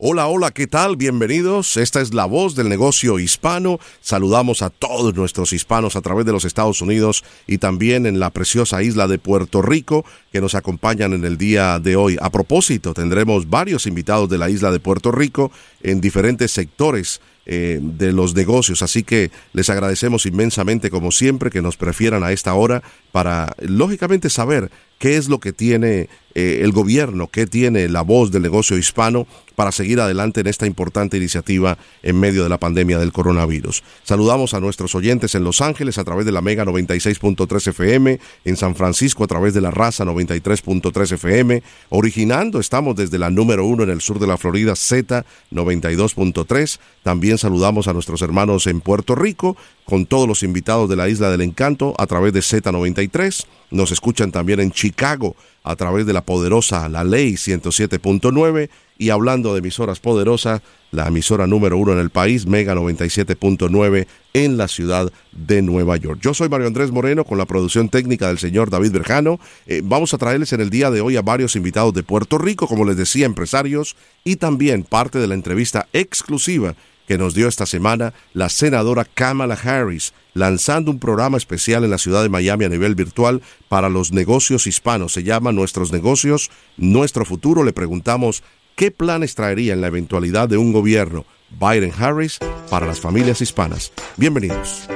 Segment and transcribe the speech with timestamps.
[0.00, 0.94] Hola, hola, ¿qué tal?
[0.94, 1.76] Bienvenidos.
[1.76, 3.80] Esta es la voz del negocio hispano.
[4.00, 8.30] Saludamos a todos nuestros hispanos a través de los Estados Unidos y también en la
[8.30, 12.16] preciosa isla de Puerto Rico que nos acompañan en el día de hoy.
[12.22, 15.50] A propósito, tendremos varios invitados de la isla de Puerto Rico
[15.82, 18.82] en diferentes sectores eh, de los negocios.
[18.82, 24.30] Así que les agradecemos inmensamente, como siempre, que nos prefieran a esta hora para, lógicamente,
[24.30, 26.08] saber qué es lo que tiene
[26.40, 30.66] eh, el gobierno, qué tiene la voz del negocio hispano para seguir adelante en esta
[30.66, 33.82] importante iniciativa en medio de la pandemia del coronavirus.
[34.04, 38.56] Saludamos a nuestros oyentes en Los Ángeles a través de la Mega 96.3 FM, en
[38.56, 43.82] San Francisco a través de la Raza 93.3 FM, originando estamos desde la número uno
[43.82, 46.78] en el sur de la Florida Z 92.3.
[47.02, 51.30] También saludamos a nuestros hermanos en Puerto Rico con todos los invitados de la Isla
[51.30, 53.44] del Encanto a través de Z93.
[53.72, 55.34] Nos escuchan también en Chicago
[55.68, 61.46] a través de la poderosa La Ley 107.9 y hablando de emisoras poderosas, la emisora
[61.46, 66.20] número uno en el país, Mega 97.9 en la ciudad de Nueva York.
[66.22, 69.38] Yo soy Mario Andrés Moreno con la producción técnica del señor David Berjano.
[69.66, 72.66] Eh, vamos a traerles en el día de hoy a varios invitados de Puerto Rico,
[72.66, 73.94] como les decía, empresarios
[74.24, 76.74] y también parte de la entrevista exclusiva
[77.08, 81.96] que nos dio esta semana la senadora Kamala Harris, lanzando un programa especial en la
[81.96, 85.14] ciudad de Miami a nivel virtual para los negocios hispanos.
[85.14, 87.64] Se llama Nuestros Negocios, Nuestro Futuro.
[87.64, 88.42] Le preguntamos
[88.76, 91.24] qué planes traería en la eventualidad de un gobierno
[91.58, 93.90] Biden-Harris para las familias hispanas.
[94.18, 94.86] Bienvenidos.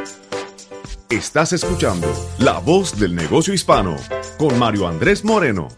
[1.09, 3.97] Estás escuchando La Voz del Negocio Hispano
[4.37, 5.69] con Mario Andrés Moreno.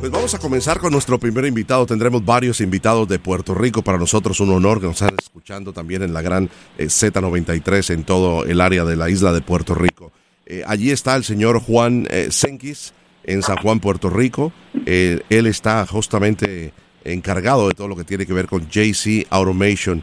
[0.00, 1.84] Pues vamos a comenzar con nuestro primer invitado.
[1.84, 3.82] Tendremos varios invitados de Puerto Rico.
[3.82, 6.48] Para nosotros un honor que nos están escuchando también en la gran
[6.78, 10.12] eh, Z93 en todo el área de la isla de Puerto Rico.
[10.46, 12.94] Eh, allí está el señor Juan eh, Senquis
[13.24, 14.52] en San Juan, Puerto Rico.
[14.86, 16.72] él está justamente
[17.04, 20.02] encargado de todo lo que tiene que ver con JC Automation.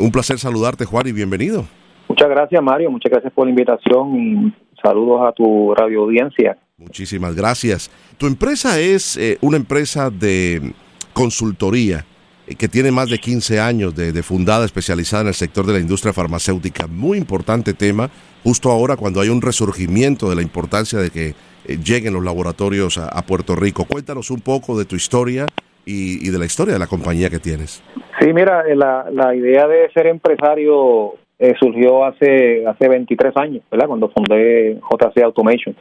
[0.00, 1.64] un placer saludarte, Juan, y bienvenido.
[2.08, 2.90] Muchas gracias, Mario.
[2.90, 4.52] Muchas gracias por la invitación
[4.82, 6.56] saludos a tu radio audiencia.
[6.78, 7.90] Muchísimas gracias.
[8.18, 10.72] Tu empresa es eh, una empresa de
[11.12, 12.04] consultoría
[12.46, 15.80] eh, que tiene más de 15 años de, fundada especializada en el sector de la
[15.80, 16.86] industria farmacéutica.
[16.86, 18.10] Muy importante tema,
[18.44, 21.34] justo ahora cuando hay un resurgimiento de la importancia de que
[21.66, 23.84] eh, lleguen los laboratorios a, Puerto Rico.
[23.84, 25.46] Cuéntanos un poco de tu historia
[25.84, 27.82] y, de la historia de la compañía que tienes.
[28.20, 33.86] Sí, mira, la, la idea de ser empresario eh, surgió hace hace 23 años, ¿verdad?
[33.86, 35.76] Cuando fundé JC Automation.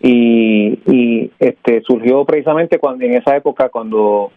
[0.00, 4.32] Y, y este surgió precisamente cuando en esa época cuando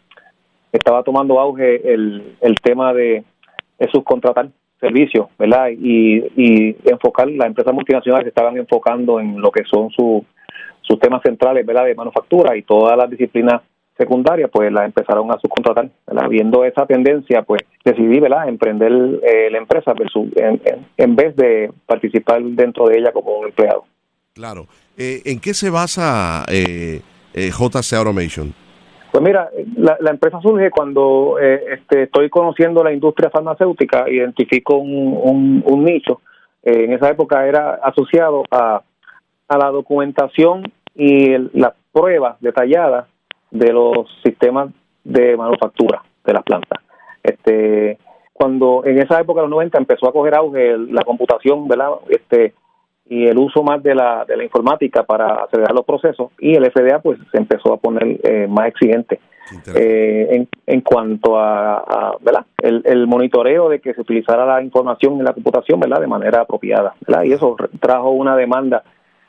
[0.71, 3.23] estaba tomando auge el, el tema de,
[3.91, 4.47] subcontratar
[4.79, 5.69] servicios, ¿verdad?
[5.69, 10.23] Y, y enfocar, las empresas multinacionales estaban enfocando en lo que son sus
[10.99, 11.85] temas centrales, ¿verdad?
[11.85, 13.61] De manufactura y todas las disciplinas
[14.01, 15.89] secundaria, pues la empezaron a subcontratar.
[16.29, 18.49] Viendo esa tendencia, pues decidí ¿verdad?
[18.49, 19.93] emprender eh, la empresa
[20.97, 23.83] en, vez de participar dentro de ella como un empleado.
[24.33, 24.67] Claro.
[24.97, 27.01] Eh, ¿En qué se basa eh,
[27.33, 28.53] eh JC Automation?
[29.11, 35.83] Pues mira, la, empresa surge cuando este, estoy conociendo la industria farmacéutica, identifico un, un,
[35.83, 36.21] nicho.
[36.63, 38.81] en esa época era asociado a,
[39.49, 43.10] a la documentación y las pruebas detalladas
[43.51, 44.69] de los sistemas
[45.03, 46.79] de manufactura de las plantas.
[47.23, 47.97] Este,
[48.33, 51.91] cuando en esa época de los 90 empezó a coger auge la computación, ¿verdad?
[52.09, 52.53] Este,
[53.11, 56.71] y el uso más de la, de la informática para acelerar los procesos y el
[56.71, 59.19] FDA pues se empezó a poner eh, más exigente
[59.75, 62.45] eh, en, en cuanto a, ¿verdad?
[62.57, 65.99] El, el, monitoreo de que se utilizara la información en la computación ¿verdad?
[65.99, 67.23] de manera apropiada ¿verdad?
[67.23, 68.83] y eso trajo una demanda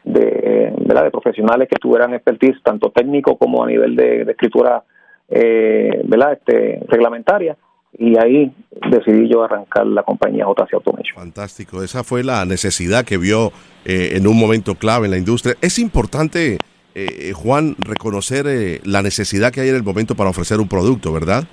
[0.04, 4.82] de, de profesionales que tuvieran expertise tanto técnico como a nivel de, escritura
[5.28, 6.32] eh, ¿verdad?
[6.32, 7.56] Este, reglamentaria
[7.99, 8.52] y ahí
[8.90, 11.14] decidí yo arrancar la compañía JC Automation.
[11.14, 13.52] Fantástico, esa fue la necesidad que vio
[13.84, 15.56] eh, en un momento clave en la industria.
[15.60, 16.58] Es importante,
[16.94, 21.12] eh, Juan, reconocer eh, la necesidad que hay en el momento para ofrecer un producto,
[21.12, 21.44] ¿verdad?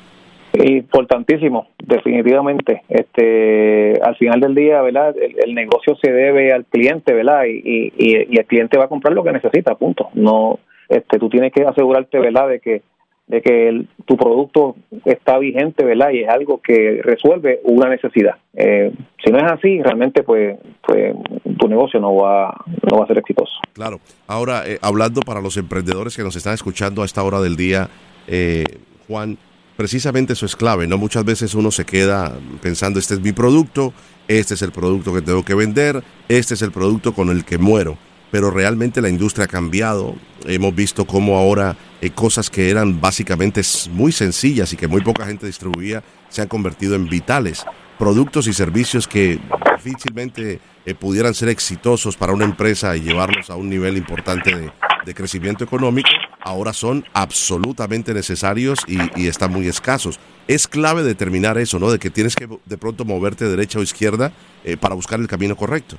[0.54, 2.81] Importantísimo, definitivamente.
[2.90, 5.16] Este, al final del día, ¿verdad?
[5.18, 7.44] El, negocio se debe al cliente, ¿verdad?
[7.46, 10.10] Y, y, el cliente va a comprar lo que necesita, punto.
[10.13, 12.50] No, este, tú tienes que asegurarte, ¿verdad?
[12.50, 12.81] De que
[13.30, 14.75] de que tu producto
[15.06, 16.10] está vigente, ¿verdad?
[16.10, 18.38] Y es algo que resuelve una necesidad.
[18.56, 18.92] Eh,
[19.24, 21.16] si no es así, realmente pues, pues
[21.60, 23.54] tu negocio no va, no va a ser exitoso.
[23.74, 24.00] Claro.
[24.25, 27.88] Ahora, eh, hablando para los emprendedores que nos están escuchando a esta hora del día,
[28.28, 28.63] eh,
[29.07, 29.38] Juan,
[29.80, 30.98] precisamente eso es clave, ¿no?
[30.98, 33.94] Muchas veces uno se queda pensando, este es mi producto,
[34.28, 37.58] este es el producto que tengo que vender, este es el producto con el que
[37.58, 37.98] muero
[38.31, 40.16] pero realmente la industria ha cambiado.
[40.46, 43.62] Hemos visto cómo ahora eh, cosas que eran básicamente
[43.92, 47.66] muy sencillas y que muy poca gente distribuía se han convertido en vitales.
[48.00, 49.38] Productos y servicios que
[49.75, 54.72] difícilmente eh, pudieran ser exitosos para una empresa y llevarlos a un nivel importante de,
[55.13, 56.07] crecimiento económico,
[56.40, 60.19] ahora son absolutamente necesarios y, están muy escasos.
[60.48, 61.92] Es clave determinar eso, ¿no?
[61.92, 64.31] De que tienes que de pronto moverte derecha o izquierda
[64.63, 65.96] eh, para buscar el camino correcto.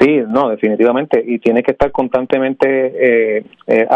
[0.00, 1.22] Sí, no, definitivamente.
[1.24, 3.86] Y tiene que estar constantemente eh, eh,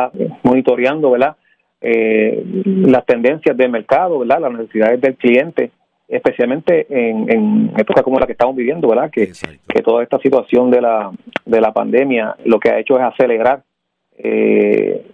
[0.45, 1.37] monitoreando, ¿verdad?
[1.81, 4.41] Eh, las tendencias del mercado, ¿verdad?
[4.41, 5.71] Las necesidades del cliente,
[6.09, 9.11] especialmente en, en épocas como la que estamos viviendo, ¿verdad?
[9.11, 9.33] Que,
[9.69, 11.11] que toda esta situación de la,
[11.45, 13.63] de la pandemia lo que ha hecho es acelerar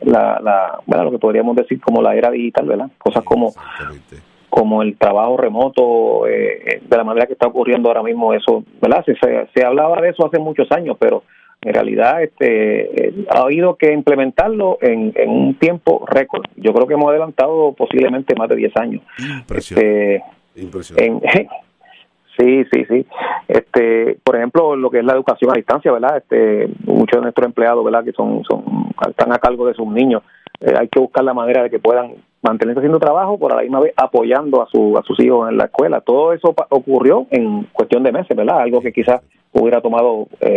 [0.00, 2.90] la, la, bueno, lo que podríamos decir como la era digital, ¿verdad?
[2.98, 3.52] Cosas como
[4.52, 9.02] como el trabajo remoto, eh, de la manera que está ocurriendo ahora mismo eso, ¿verdad?
[9.06, 9.14] Se,
[9.54, 11.22] se, hablaba de eso hace muchos años, pero
[11.62, 16.44] en realidad este eh, ha habido que implementarlo en, en un tiempo récord.
[16.56, 19.02] Yo creo que hemos adelantado posiblemente más de 10 años.
[20.56, 21.48] Impresionante.
[22.38, 23.06] Sí, sí, sí.
[23.46, 26.16] Este, por ejemplo, lo que es la educación a distancia, ¿verdad?
[26.16, 28.04] Este, muchos de nuestros empleados, ¿verdad?
[28.04, 28.64] Que son, son
[29.08, 30.22] están a cargo de sus niños,
[30.60, 33.62] eh, hay que buscar la manera de que puedan mantenerse haciendo trabajo, por a la
[33.62, 36.00] misma vez apoyando a, su, a sus hijos en la escuela.
[36.00, 38.60] Todo eso ocurrió en cuestión de meses, ¿verdad?
[38.60, 39.20] Algo que quizás
[39.52, 40.56] hubiera tomado eh,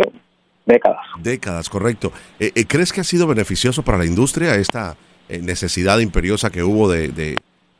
[0.64, 1.04] décadas.
[1.22, 2.10] Décadas, correcto.
[2.40, 4.96] Eh, ¿Crees que ha sido beneficioso para la industria esta
[5.28, 7.36] necesidad imperiosa que hubo de, de,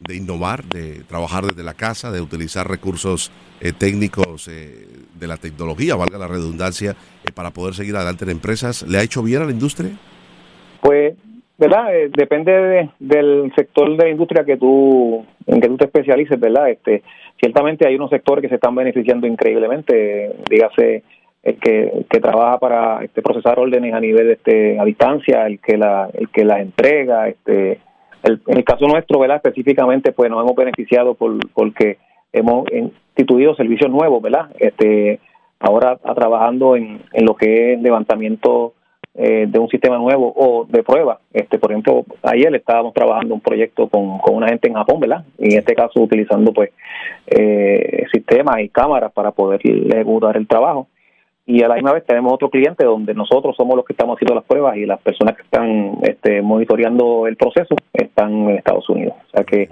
[0.08, 3.32] innovar, de trabajar desde la casa, de utilizar recursos
[3.78, 6.94] técnicos de la tecnología, valga la redundancia,
[7.34, 8.82] para poder seguir adelante en empresas?
[8.82, 9.90] ¿Le ha hecho bien a la industria?
[10.80, 11.14] Pues
[11.58, 11.94] ¿verdad?
[11.94, 16.70] Eh, depende del sector de la industria que tú, en que tú te especialices, ¿verdad?
[16.70, 17.02] Este,
[17.40, 21.02] ciertamente hay unos sectores que se están beneficiando increíblemente, dígase
[21.42, 25.78] el que, que trabaja para este, procesar órdenes a nivel este, a distancia, el que
[25.78, 27.78] la, el que las entrega, este,
[28.26, 29.36] en el caso nuestro, ¿verdad?
[29.36, 31.98] Específicamente, pues nos hemos beneficiado por, porque
[32.32, 34.50] hemos instituido servicios nuevos, ¿verdad?
[34.58, 35.20] Este,
[35.58, 38.74] ahora trabajando en, en lo que es levantamiento
[39.18, 41.20] eh, de un sistema nuevo o de prueba.
[41.32, 45.24] Este, por ejemplo, ayer estábamos trabajando un proyecto con, con una gente en Japón, ¿verdad?
[45.38, 46.70] Y en este caso utilizando pues
[47.26, 50.88] eh, sistemas y cámaras para poder ejecutar el trabajo.
[51.48, 54.34] Y a la misma vez tenemos otro cliente donde nosotros somos los que estamos haciendo
[54.34, 59.14] las pruebas y las personas que están este, monitoreando el proceso están en Estados Unidos.
[59.28, 59.68] O sea que,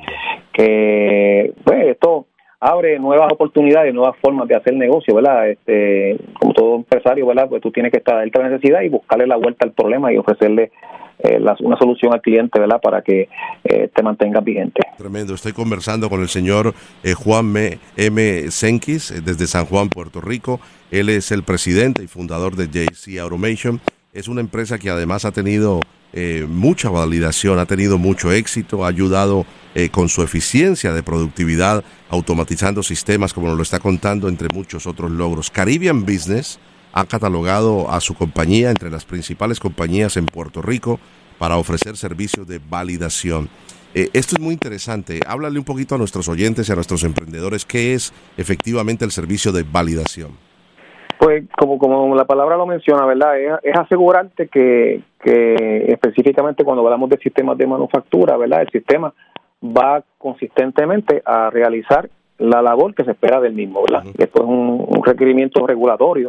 [0.53, 2.27] que pues, esto
[2.65, 5.51] abre nuevas oportunidades, nuevas formas de hacer negocio, ¿verdad?
[5.51, 7.47] Este, como todo empresario, ¿verdad?
[7.47, 10.17] Pues tú tienes que estar a la necesidad y buscarle la vuelta al problema y
[10.17, 10.73] ofrecerle
[11.19, 12.81] eh, una solución al cliente, ¿verdad?
[12.81, 13.29] Para que
[13.65, 14.81] eh, te mantengas vigente.
[14.97, 15.35] Tremendo.
[15.35, 16.73] Estoy conversando con el señor
[17.03, 17.79] eh, Juan M.
[17.99, 18.51] M.
[18.51, 20.59] Senquis desde San Juan, Puerto Rico.
[20.91, 23.79] Él es el presidente y fundador de JC Automation.
[24.15, 25.81] Es una empresa que además ha tenido
[26.15, 29.45] eh, mucha validación, ha tenido mucho éxito, ha ayudado
[29.75, 34.87] eh, con su eficiencia de productividad, automatizando sistemas, como nos lo está contando, entre muchos
[34.87, 35.51] otros logros.
[35.51, 36.61] Caribbean Business
[36.93, 41.01] ha catalogado a su compañía entre las principales compañías en Puerto Rico
[41.39, 43.49] para ofrecer servicios de validación.
[43.95, 45.21] Eh, esto es muy interesante.
[45.27, 49.51] Háblale un poquito a nuestros oyentes y a nuestros emprendedores qué es efectivamente el servicio
[49.51, 50.33] de validación.
[51.19, 53.61] Pues como, como la palabra lo menciona, ¿verdad?
[53.63, 58.63] Es, asegurarte que, que específicamente cuando hablamos de sistemas de manufactura, ¿verdad?
[58.63, 59.13] El sistema
[59.65, 64.05] va consistentemente a realizar la labor que se espera del mismo, ¿verdad?
[64.19, 66.29] Esto es un, requerimiento regulatorio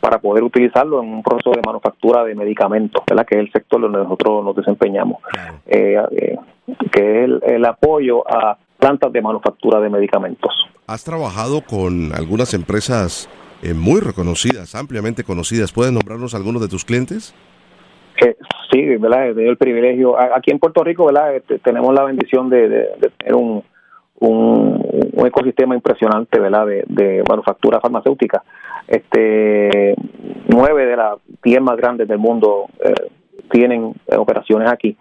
[0.00, 3.24] para poder utilizarlo en un proceso de manufactura de medicamentos, ¿verdad?
[3.26, 5.18] Que es el sector donde nosotros nos desempeñamos,
[5.66, 6.36] eh, eh,
[6.92, 10.52] que es el apoyo a plantas de manufactura de medicamentos.
[10.86, 13.28] ¿Has trabajado con algunas empresas
[13.62, 15.72] eh, muy reconocidas, ampliamente conocidas.
[15.72, 17.34] ¿Puedes nombrarnos algunos de tus clientes?
[18.24, 18.36] Eh,
[18.70, 19.28] sí, ¿verdad?
[19.28, 20.18] He tenido el privilegio.
[20.18, 21.34] Aquí en Puerto Rico, ¿verdad?
[21.34, 23.62] Este, tenemos la bendición de, tener un,
[24.20, 26.66] un, ecosistema impresionante, ¿verdad?
[26.66, 28.42] De, manufactura farmacéutica.
[28.88, 29.94] Este,
[30.48, 33.10] nueve de las diez más grandes del mundo eh,
[33.50, 34.96] tienen operaciones aquí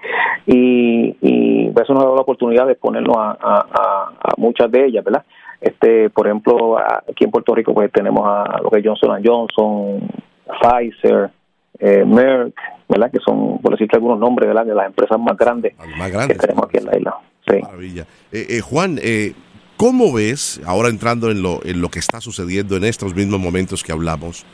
[0.45, 5.03] y, y eso nos ha dado la oportunidad de exponernos a, a muchas de ellas,
[5.03, 5.23] ¿verdad?
[5.65, 9.99] Este, por ejemplo, aquí en Puerto Rico pues tenemos a lo que es Johnson Johnson,
[10.61, 11.31] Pfizer,
[11.79, 12.55] eh, Merck,
[12.87, 13.11] ¿verdad?
[13.11, 14.65] Que son, por decirte algunos nombres, ¿verdad?
[14.65, 17.15] De las empresas más grandes, más grandes que tenemos aquí en la isla.
[17.61, 18.07] Maravilla.
[18.31, 19.33] Eh, eh, Juan, eh,
[19.77, 23.83] ¿cómo ves, ahora entrando en lo, en lo que está sucediendo en estos mismos momentos
[23.83, 24.45] que hablamos,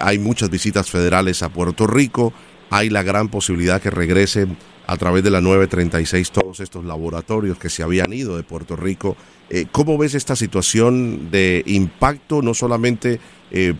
[0.00, 2.32] hay muchas visitas federales a Puerto Rico,
[2.70, 4.56] hay la gran posibilidad que regresen
[4.86, 9.16] a través de la 936 todos estos laboratorios que se habían ido de Puerto Rico.
[9.72, 13.18] ¿Cómo ves esta situación de impacto no solamente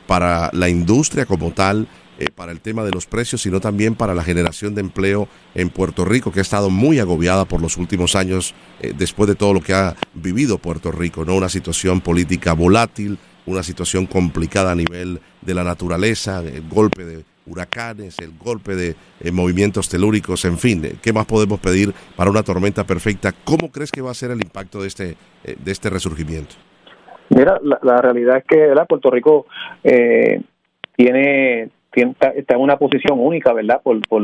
[0.09, 1.87] para la industria como tal,
[2.19, 5.69] eh, para el tema de los precios, sino también para la generación de empleo en
[5.69, 9.53] Puerto Rico, que ha estado muy agobiada por los últimos años eh, después de todo
[9.53, 11.37] lo que ha vivido Puerto Rico, ¿no?
[11.37, 17.23] Una situación política volátil, una situación complicada a nivel de la naturaleza, el golpe de
[17.47, 22.43] huracanes, el golpe de eh, movimientos telúricos, en fin, ¿qué más podemos pedir para una
[22.43, 23.33] tormenta perfecta?
[23.45, 26.55] ¿Cómo crees que va a ser el impacto de este, de este resurgimiento?
[27.29, 29.47] Mira, la, realidad es que Puerto Rico
[30.97, 31.71] tiene
[32.03, 33.81] está en una posición única, ¿verdad?
[33.83, 34.23] Por, por,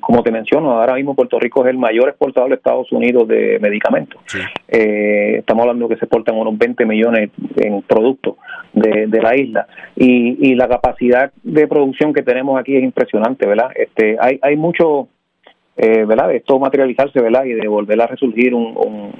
[0.00, 3.58] como te menciono, ahora mismo Puerto Rico es el mayor exportador de Estados Unidos de
[3.60, 4.20] medicamentos.
[4.68, 8.36] Eh, estamos hablando que se exportan unos 20 millones en productos
[8.72, 9.66] de, la isla
[9.96, 13.70] y, y la capacidad de producción que tenemos aquí es impresionante, ¿verdad?
[13.74, 15.08] Este, hay, hay mucho,
[15.76, 16.28] eh, ¿verdad?
[16.28, 17.44] De esto materializarse, ¿verdad?
[17.44, 19.12] Y de volver a resurgir un, un,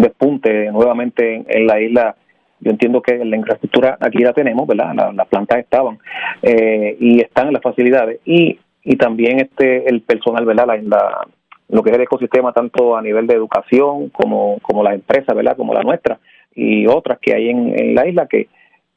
[0.00, 2.16] despunte nuevamente en la isla
[2.62, 4.94] yo entiendo que la infraestructura aquí la tenemos, ¿verdad?
[5.14, 5.98] las plantas estaban
[6.42, 10.66] eh, y están en las facilidades y, y también este el personal, ¿verdad?
[10.84, 11.26] La,
[11.68, 15.56] lo que es el ecosistema tanto a nivel de educación como, como las empresas, ¿verdad?
[15.56, 16.18] Como la nuestra
[16.54, 18.48] y otras que hay en, en la isla que,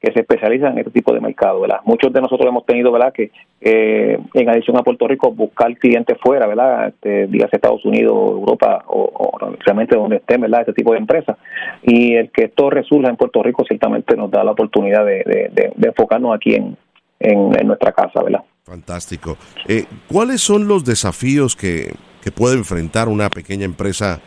[0.05, 1.79] que se especializan en este tipo de mercado, ¿verdad?
[1.83, 3.11] Muchos de nosotros hemos tenido, ¿verdad?
[3.11, 6.89] Que eh, en adición a Puerto Rico buscar clientes fuera, ¿verdad?
[6.89, 9.35] Este, dígase Estados Unidos, Europa o,
[9.65, 10.61] realmente donde estén, ¿verdad?
[10.61, 11.37] Este tipo de empresas.
[11.81, 16.35] Y el que esto resurja en Puerto Rico ciertamente nos da la oportunidad de, enfocarnos
[16.35, 16.77] aquí en,
[17.19, 18.43] en, nuestra casa, ¿verdad?
[18.63, 19.37] Fantástico.
[19.67, 21.95] Eh, ¿Cuáles son los desafíos que,
[22.35, 24.19] puede enfrentar una pequeña empresa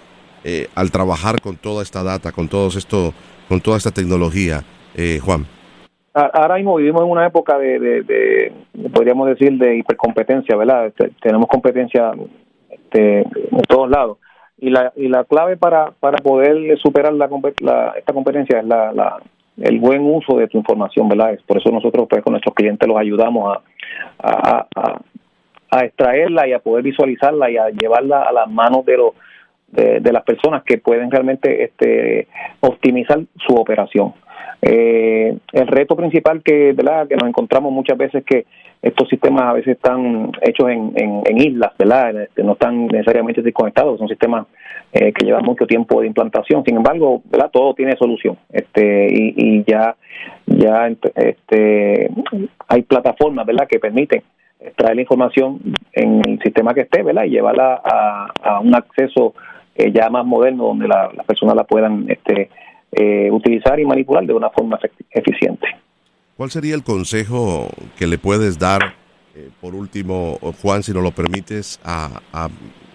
[0.44, 3.12] eh, al trabajar con toda esta data, con todo esto,
[3.48, 5.46] con toda esta tecnología, eh, Juan?
[6.18, 8.52] Ahora mismo vivimos en una época de,
[8.92, 10.86] podríamos decir, de hipercompetencia, ¿verdad?
[10.86, 12.12] Este, tenemos competencia
[12.70, 14.18] este, en todos lados.
[14.60, 19.20] Y la, y la clave para, para poder superar la, esta competencia es la,
[19.60, 21.38] el buen uso de tu información, ¿verdad?
[21.46, 23.56] Por eso nosotros pues con nuestros clientes los ayudamos
[24.18, 24.98] a, a,
[25.70, 29.12] a, extraerla y a poder visualizarla y a llevarla a las manos de los
[29.68, 32.26] de, de las personas que pueden realmente este,
[32.60, 34.14] optimizar su operación.
[34.60, 37.06] Eh, el reto principal que, ¿verdad?
[37.06, 38.46] que nos encontramos muchas veces que
[38.82, 42.22] estos sistemas a veces están hechos en, en, islas, ¿verdad?
[42.22, 44.46] Este, no están necesariamente desconectados, son sistemas
[44.92, 46.64] eh, que llevan mucho tiempo de implantación.
[46.64, 47.50] Sin embargo, ¿verdad?
[47.52, 48.38] Todo tiene solución.
[48.52, 49.96] Este y, y ya
[50.46, 52.10] ya este
[52.68, 53.66] hay plataformas, ¿verdad?
[53.68, 54.22] que permiten
[54.60, 55.60] extraer la información
[55.92, 57.24] en el sistema que esté, ¿verdad?
[57.24, 59.34] y llevarla a, un acceso
[59.76, 62.50] eh, ya más moderno donde las personas la puedan este
[62.92, 64.78] eh, utilizar y manipular de una forma
[65.10, 65.66] eficiente.
[66.38, 67.68] ¿Cuál sería el consejo
[67.98, 68.94] que le puedes dar,
[69.34, 72.48] eh, por último, Juan, si nos lo permites, a,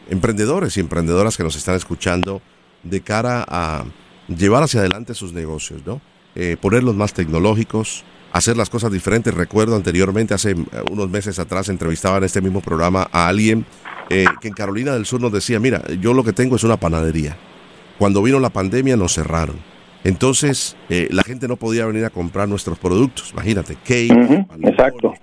[0.10, 2.42] emprendedores y emprendedoras que nos están escuchando
[2.82, 3.86] de cara a
[4.28, 6.02] llevar hacia adelante sus negocios, ¿no?
[6.36, 9.32] Eh, ponerlos más tecnológicos, hacer las cosas diferentes.
[9.34, 10.56] Recuerdo anteriormente, hace
[10.92, 13.66] unos meses atrás, entrevistaba en este mismo programa a alguien
[14.10, 17.38] que en Carolina del Sur nos decía, mira, yo lo que tengo es una panadería.
[17.98, 19.73] Cuando vino la pandemia nos cerraron
[20.04, 23.32] entonces, eh, la gente no podía venir a comprar nuestros productos.
[23.32, 24.48] Imagínate, cake,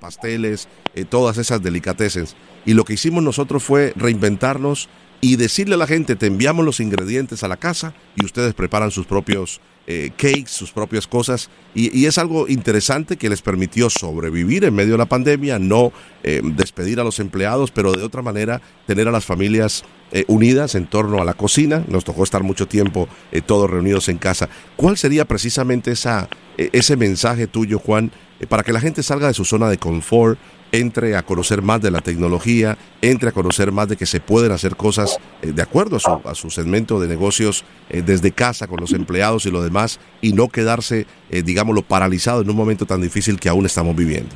[0.01, 2.27] pasteles, eh, todas esas delicatessen.
[2.65, 4.89] Y lo que hicimos nosotros fue reinventarnos
[5.21, 8.91] y decirle a la gente, te enviamos los ingredientes a la casa y ustedes preparan
[8.91, 11.51] sus propios eh, cakes, sus propias cosas.
[11.75, 17.01] Y, es algo interesante que les permitió sobrevivir en medio de la pandemia, no despedir
[17.01, 21.23] a los empleados, pero de otra manera tener a las familias eh, unidas en torno
[21.23, 21.85] a la cocina.
[21.87, 24.49] Nos tocó estar mucho tiempo eh, todos reunidos en casa.
[24.75, 28.11] ¿Cuál sería precisamente esa, eh, ese mensaje tuyo, Juan,
[28.49, 30.37] para que la gente salga de su zona de confort,
[30.73, 34.53] entre a conocer más de la tecnología, entre a conocer más de que se pueden
[34.53, 38.93] hacer cosas de acuerdo a su, a su segmento de negocios desde casa con los
[38.93, 43.49] empleados y lo demás y no quedarse, digámoslo, paralizado en un momento tan difícil que
[43.49, 44.35] aún estamos viviendo?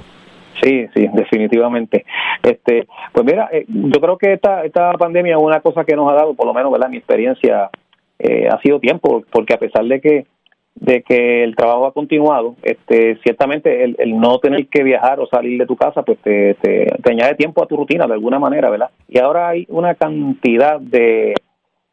[0.62, 2.04] Sí, sí, definitivamente.
[2.42, 6.14] Este, pues mira, eh, yo creo que esta esta pandemia una cosa que nos ha
[6.14, 6.88] dado, por lo menos, ¿verdad?
[6.88, 7.70] Mi experiencia
[8.18, 10.26] eh, ha sido tiempo, porque a pesar de que
[10.74, 15.26] de que el trabajo ha continuado, este, ciertamente el, el no tener que viajar o
[15.26, 18.70] salir de tu casa, pues te, te, añade tiempo a tu rutina de alguna manera,
[18.70, 18.90] ¿verdad?
[19.08, 21.34] Y ahora hay una cantidad de,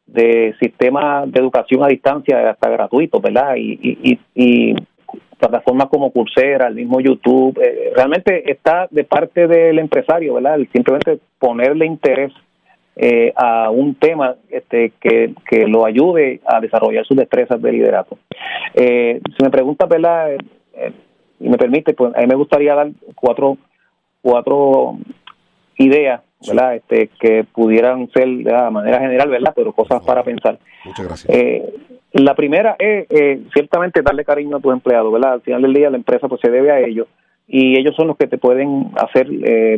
[0.07, 3.55] de sistemas de educación a distancia hasta gratuitos, ¿verdad?
[3.55, 4.75] Y, y, y,
[5.37, 10.59] plataformas como Coursera, el mismo YouTube, eh, realmente está de parte del empresario, ¿verdad?
[10.71, 12.31] simplemente ponerle interés
[13.03, 18.19] eh, a un tema este, que, que lo ayude a desarrollar sus destrezas de liderato.
[18.75, 20.33] Eh, si me pregunta, ¿verdad?
[20.33, 20.91] Eh,
[21.39, 23.57] y me permite, pues a mí me gustaría dar cuatro,
[24.21, 24.99] cuatro
[25.79, 26.75] ideas, ¿verdad?
[26.75, 29.53] Este, que pudieran ser de manera general, ¿verdad?
[29.55, 30.59] Pero cosas para pensar.
[30.85, 31.35] Muchas gracias.
[31.35, 31.73] Eh,
[32.13, 33.07] la primera es
[33.51, 35.33] ciertamente darle cariño a tus empleados, ¿verdad?
[35.33, 37.07] Al final del día la empresa pues se debe a ellos
[37.47, 39.27] y ellos son los que te pueden hacer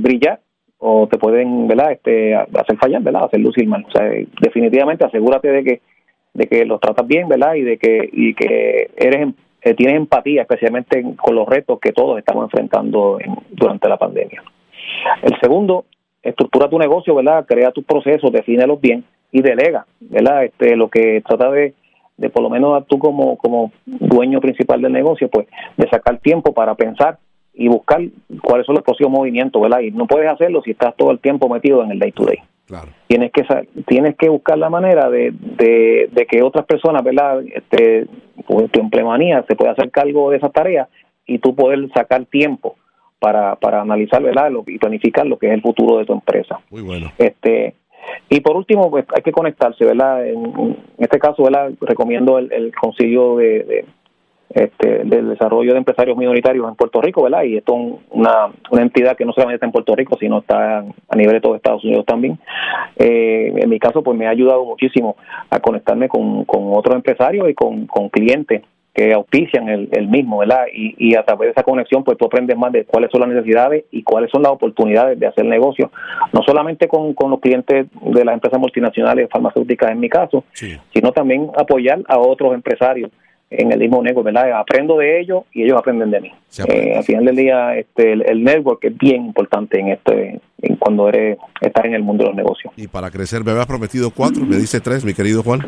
[0.02, 0.42] brillar
[0.86, 1.94] o te pueden, ¿verdad?
[1.94, 3.24] Este, hacer fallar, ¿verdad?
[3.24, 3.86] Hacer lucir mal.
[3.88, 4.04] O sea,
[4.42, 5.82] definitivamente asegúrate de que
[6.34, 7.54] de que los tratas bien, ¿verdad?
[7.54, 11.94] Y de que y que eres em, eh, tienes empatía, especialmente con los retos que
[11.94, 13.18] todos estamos enfrentando
[13.52, 14.44] durante la pandemia.
[15.22, 15.86] El segundo,
[16.22, 17.46] estructura tu negocio, ¿verdad?
[17.48, 20.44] Crea tus procesos, defínelos bien y delega, ¿verdad?
[20.44, 21.74] Este, lo que trata de,
[22.18, 25.48] de por lo menos tú como, como dueño principal del negocio, pues
[25.78, 27.20] de sacar tiempo para pensar
[27.54, 28.02] y buscar
[28.42, 29.82] cuáles son los próximos movimientos, ¿verdad?
[29.82, 32.40] Y no puedes hacerlo si estás todo el tiempo metido en el day to day.
[32.66, 32.88] Claro.
[33.08, 33.44] Tienes que
[33.86, 37.44] tienes que buscar la manera de, de, que otras personas, ¿verdad?
[37.54, 38.08] Este,
[38.48, 40.88] pues, tu empleomanía se pueda hacer cargo de esas tareas
[41.26, 42.76] y tú poder sacar tiempo
[43.20, 44.52] para, para analizar, ¿verdad?
[44.68, 46.60] y planificar lo que es el futuro de tu empresa.
[46.72, 47.12] Muy bueno.
[47.18, 47.76] Este,
[48.30, 50.26] y por último, pues hay que conectarse, ¿verdad?
[50.28, 51.72] En, este caso, ¿verdad?
[51.82, 53.86] Recomiendo el, el concilio de
[54.54, 57.44] este, del desarrollo de empresarios minoritarios en Puerto Rico, ¿verdad?
[57.44, 60.80] Y esto es una, una entidad que no solamente está en Puerto Rico, sino está
[60.80, 62.38] a nivel de todo Estados Unidos también.
[62.98, 65.16] Eh, en mi caso, pues me ha ayudado muchísimo
[65.50, 68.62] a conectarme con, con otros empresarios y con, con clientes
[68.94, 70.66] que auspician el, el mismo, ¿verdad?
[70.72, 73.30] Y, y, a través de esa conexión, pues tú aprendes más de cuáles son las
[73.32, 75.92] necesidades y cuáles son las oportunidades de hacer negocio,
[76.32, 81.12] no solamente con, con los clientes de las empresas multinacionales farmacéuticas en mi caso, sino
[81.12, 83.10] también apoyar a otros empresarios
[83.58, 84.52] en el mismo negocio, ¿verdad?
[84.54, 86.32] Aprendo de ellos y ellos aprenden de mí.
[86.68, 91.10] Eh, al final del día, este, el, network es bien importante en este, en cuando
[91.10, 92.74] eres estar en el mundo de los negocios.
[92.78, 95.62] Y para crecer, me habías prometido cuatro, me dice tres, mi querido Juan.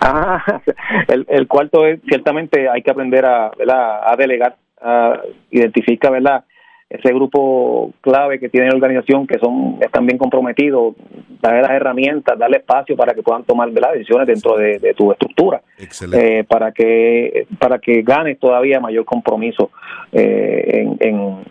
[0.00, 0.60] Ah,
[1.08, 4.00] el, el cuarto es ciertamente hay que aprender a, ¿verdad?
[4.04, 5.20] a delegar, a
[5.50, 6.44] identificar, ¿verdad?
[6.90, 10.94] Ese grupo clave que tiene la organización que son están bien comprometidos,
[11.40, 15.60] darle las herramientas, darle espacio para que puedan tomar las decisiones dentro de, tu estructura,
[16.14, 19.70] eh, para que para que ganes todavía mayor compromiso
[20.12, 21.44] eh, en,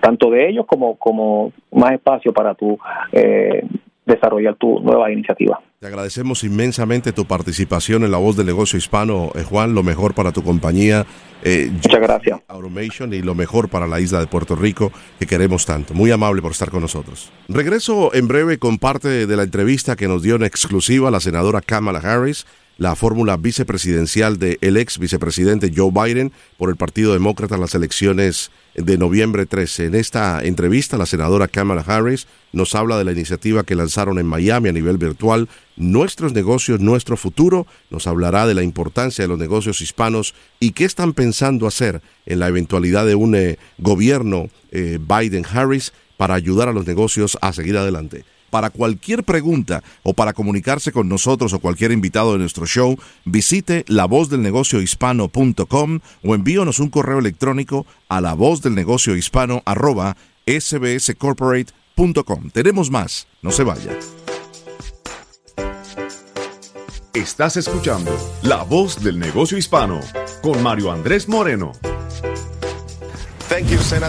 [0.00, 2.78] tanto de ellos como como más espacio para tu
[3.12, 3.64] eh,
[4.06, 5.60] desarrollar tu nueva iniciativa.
[5.78, 9.74] Te agradecemos inmensamente tu participación en la voz del negocio hispano, eh, Juan.
[9.74, 11.06] Lo mejor para tu compañía.
[11.42, 12.40] Eh, Muchas gracias.
[12.48, 15.94] Automation y lo mejor para la isla de Puerto Rico que queremos tanto.
[15.94, 17.32] Muy amable por estar con nosotros.
[17.48, 21.62] Regreso en breve con parte de la entrevista que nos dio en exclusiva la senadora
[21.62, 22.46] Kamala Harris
[22.80, 28.50] la fórmula vicepresidencial del ex vicepresidente Joe Biden por el Partido Demócrata en las elecciones
[28.74, 29.84] de noviembre 13.
[29.84, 34.24] En esta entrevista, la senadora Kamala Harris nos habla de la iniciativa que lanzaron en
[34.24, 37.66] Miami a nivel virtual, Nuestros negocios, nuestro futuro.
[37.90, 42.38] Nos hablará de la importancia de los negocios hispanos y qué están pensando hacer en
[42.38, 47.76] la eventualidad de un eh, gobierno eh, Biden-Harris para ayudar a los negocios a seguir
[47.76, 48.24] adelante.
[48.50, 53.84] Para cualquier pregunta o para comunicarse con nosotros o cualquier invitado de nuestro show, visite
[53.88, 62.50] lavozdelnegociohispano.com o envíonos un correo electrónico a lavozdelnegociohispano arroba sbscorporate.com.
[62.52, 63.98] Tenemos más, no se vaya.
[67.14, 70.00] Estás escuchando La Voz del Negocio Hispano
[70.42, 71.72] con Mario Andrés Moreno.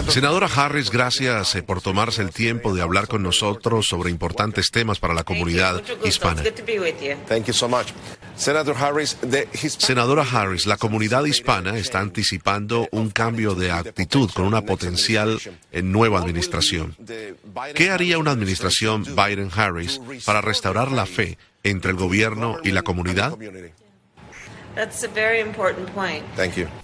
[0.08, 5.00] Senadora Harris, gracias eh, por tomarse el tiempo de hablar con nosotros sobre importantes temas
[5.00, 6.44] para la comunidad hispana.
[9.78, 15.40] Senadora Harris, la comunidad hispana está anticipando un cambio de actitud con una potencial
[15.72, 16.96] eh, nueva administración.
[17.74, 23.36] ¿Qué haría una administración Biden-Harris para restaurar la fe entre el gobierno y la comunidad?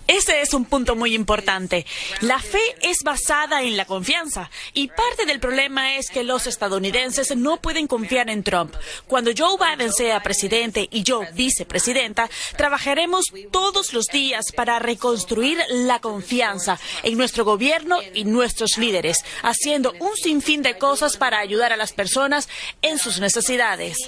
[0.06, 1.86] Ese es un punto muy importante.
[2.20, 7.36] La fe es basada en la confianza y parte del problema es que los estadounidenses
[7.36, 8.74] no pueden confiar en Trump.
[9.06, 16.00] Cuando Joe Biden sea presidente y yo vicepresidenta, trabajaremos todos los días para reconstruir la
[16.00, 21.76] confianza en nuestro gobierno y nuestros líderes, haciendo un sinfín de cosas para ayudar a
[21.76, 22.48] las personas
[22.82, 23.98] en sus necesidades.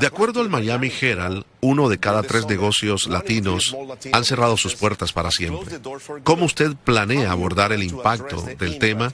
[0.00, 3.76] De acuerdo al Miami Herald, uno de cada tres negocios latinos
[4.12, 5.78] han cerrado sus puertas para siempre.
[6.24, 9.12] ¿Cómo usted planea abordar el impacto del tema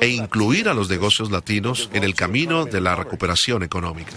[0.00, 4.12] e incluir a los negocios latinos en el camino de la recuperación económica?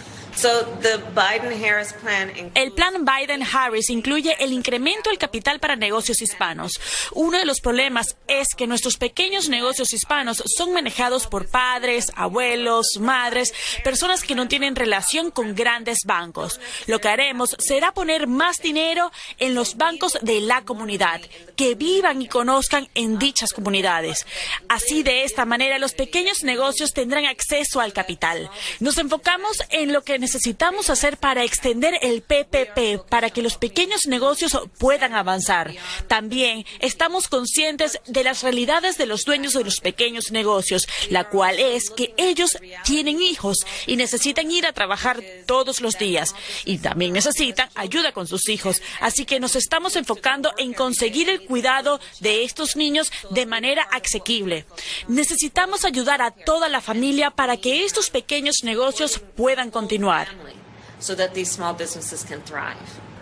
[2.55, 6.79] El plan Biden-Harris incluye el incremento del capital para negocios hispanos.
[7.13, 12.88] Uno de los problemas es que nuestros pequeños negocios hispanos son manejados por padres, abuelos,
[12.99, 13.53] madres,
[13.84, 16.60] personas que no tienen relación con grandes bancos.
[16.88, 21.21] Lo que haremos será poner más dinero en los bancos de la comunidad,
[21.56, 24.26] que vivan y conozcan en dichas comunidades.
[24.67, 28.50] Así, de esta manera, los pequeños negocios tendrán acceso al capital.
[28.80, 34.02] Nos enfocamos en lo que necesitamos hacer para extender el PPP, para que los pequeños
[34.08, 35.74] negocios puedan avanzar.
[36.08, 41.60] También estamos conscientes de las realidades de los dueños de los pequeños negocios, la cual
[41.60, 46.34] es que ellos tienen hijos y necesitan ir a trabajar todos los días
[46.65, 48.82] y también necesitan ayuda con sus hijos.
[49.00, 54.66] Así que nos estamos enfocando en conseguir el cuidado de estos niños de manera asequible.
[55.08, 60.28] Necesitamos ayudar a toda la familia para que estos pequeños negocios puedan continuar.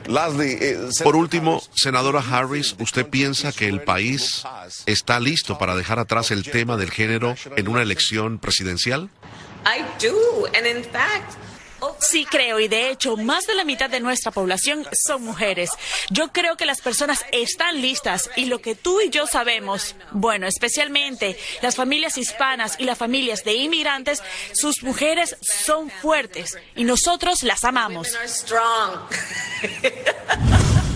[0.07, 4.43] Eh, Por último, senadora Harris, ¿usted piensa que el país
[4.85, 9.09] está listo para dejar atrás el tema del género en una elección presidencial?
[11.99, 15.71] Sí creo, y de hecho, más de la mitad de nuestra población son mujeres.
[16.09, 20.47] Yo creo que las personas están listas y lo que tú y yo sabemos, bueno,
[20.47, 27.43] especialmente las familias hispanas y las familias de inmigrantes, sus mujeres son fuertes y nosotros
[27.43, 28.09] las amamos.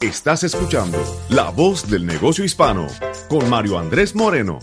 [0.00, 0.96] Estás escuchando
[1.28, 2.86] La Voz del Negocio Hispano
[3.28, 4.60] con Mario Andrés Moreno.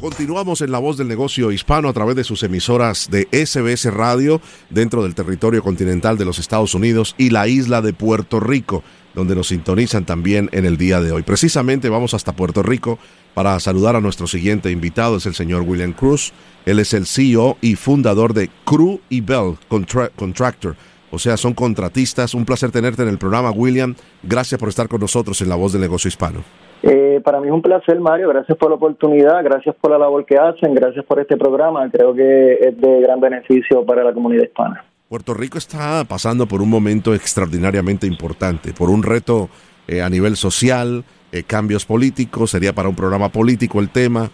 [0.00, 4.40] Continuamos en la voz del negocio hispano a través de sus emisoras de SBS Radio
[4.70, 8.82] dentro del territorio continental de los Estados Unidos y la isla de Puerto Rico,
[9.14, 11.22] donde nos sintonizan también en el día de hoy.
[11.22, 12.98] Precisamente vamos hasta Puerto Rico
[13.34, 16.32] para saludar a nuestro siguiente invitado, es el señor William Cruz.
[16.64, 20.76] Él es el CEO y fundador de Crew y Bell Contractor.
[21.10, 22.32] O sea, son contratistas.
[22.32, 23.94] Un placer tenerte en el programa, William.
[24.22, 26.42] Gracias por estar con nosotros en La Voz del Negocio Hispano.
[26.82, 28.28] Eh, para mí es un placer, Mario.
[28.28, 31.88] Gracias por la oportunidad, gracias por la labor que hacen, gracias por este programa.
[31.90, 34.84] Creo que es de gran beneficio para la comunidad hispana.
[35.08, 39.48] Puerto Rico está pasando por un momento extraordinariamente importante, por un reto
[39.88, 44.30] eh, a nivel social, eh, cambios políticos, sería para un programa político el tema,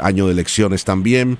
[0.00, 1.38] año de elecciones también,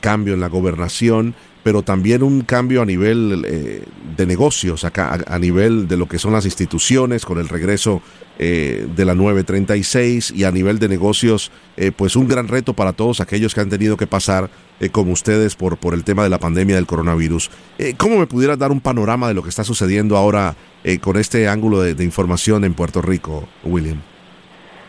[0.00, 1.34] cambio en la gobernación
[1.68, 3.82] pero también un cambio a nivel eh,
[4.16, 8.00] de negocios, acá, a, nivel de lo que son las instituciones, con el regreso
[8.38, 12.92] eh, de la 936 y a nivel de negocios, eh, pues un gran reto para
[12.92, 14.48] todos aquellos que han tenido que pasar
[14.92, 17.50] como ustedes por, por el tema de la pandemia del coronavirus.
[17.96, 20.54] ¿Cómo me pudieras dar un panorama de lo que está sucediendo ahora
[21.00, 23.98] con este ángulo de, información en Puerto Rico, William?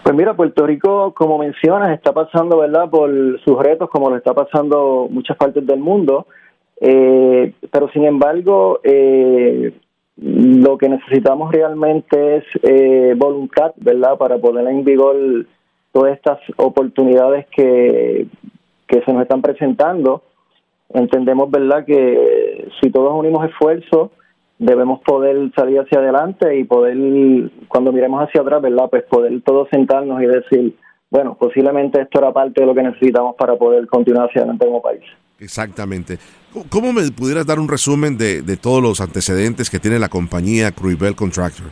[0.04, 3.10] Pues mira, Puerto Rico, como mencionas, está pasando, ¿verdad?, por
[3.44, 6.28] sus retos, como lo está pasando muchas partes del mundo.
[6.82, 9.74] Eh, pero sin embargo, eh,
[10.22, 15.16] lo que necesitamos realmente es eh, voluntad, ¿verdad?, para poner en vigor
[15.92, 18.28] todas estas oportunidades que,
[18.88, 20.24] que se nos están presentando.
[20.94, 24.12] Entendemos, ¿verdad?, que si todos unimos esfuerzos,
[24.58, 26.98] debemos poder salir hacia adelante y poder,
[27.70, 30.76] cuando miremos hacia atrás, ¿verdad?, pues poder todos sentarnos y decir,
[31.10, 34.82] bueno, posiblemente esto era parte de lo que necesitamos para poder continuar hacia adelante como
[34.82, 35.04] país.
[35.40, 36.18] Exactamente.
[36.70, 41.16] ¿Cómo me pudieras dar un resumen de, todos los antecedentes que tiene la compañía Cruibel
[41.16, 41.68] Contractor?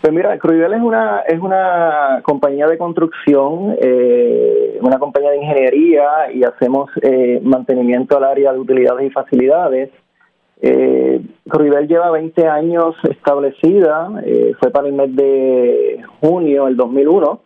[0.00, 6.30] Pues mira, Cruibel es una, es una compañía de construcción, eh, una compañía de ingeniería
[6.32, 9.90] y hacemos eh, mantenimiento al área de utilidades y facilidades.
[10.60, 17.45] Eh, Cruibel lleva 20 años establecida, eh, fue para el mes de junio del 2001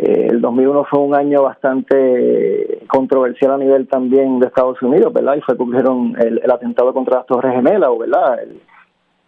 [0.00, 5.34] eh, el 2001 fue un año bastante controversial a nivel también de Estados Unidos, ¿verdad?
[5.36, 8.38] Y fue ocurrieron el, el atentado contra las Torres Gemelas, ¿verdad?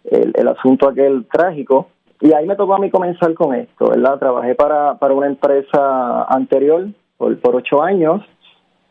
[0.05, 1.89] El, el, asunto aquel trágico.
[2.21, 4.17] Y ahí me tocó a mí comenzar con esto, ¿verdad?
[4.17, 8.21] Trabajé para, para una empresa anterior por, por ocho años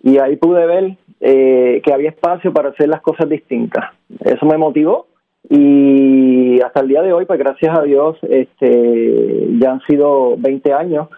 [0.03, 3.87] y ahí pude ver eh, que había espacio para hacer las cosas distintas.
[4.23, 5.07] Eso me motivó
[5.49, 10.75] y hasta el día de hoy, pues gracias a Dios, este, ya han sido 20
[10.75, 11.09] años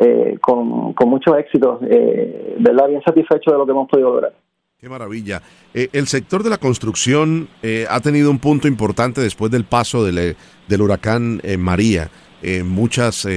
[0.00, 2.88] eh, con, con muchos éxitos, eh, ¿verdad?
[2.88, 4.34] Bien satisfecho de lo que hemos podido lograr.
[4.78, 5.42] Qué maravilla.
[5.74, 10.02] Eh, el sector de la construcción eh, ha tenido un punto importante después del paso
[10.02, 10.36] del,
[10.68, 12.10] del huracán María.
[12.64, 13.28] muchas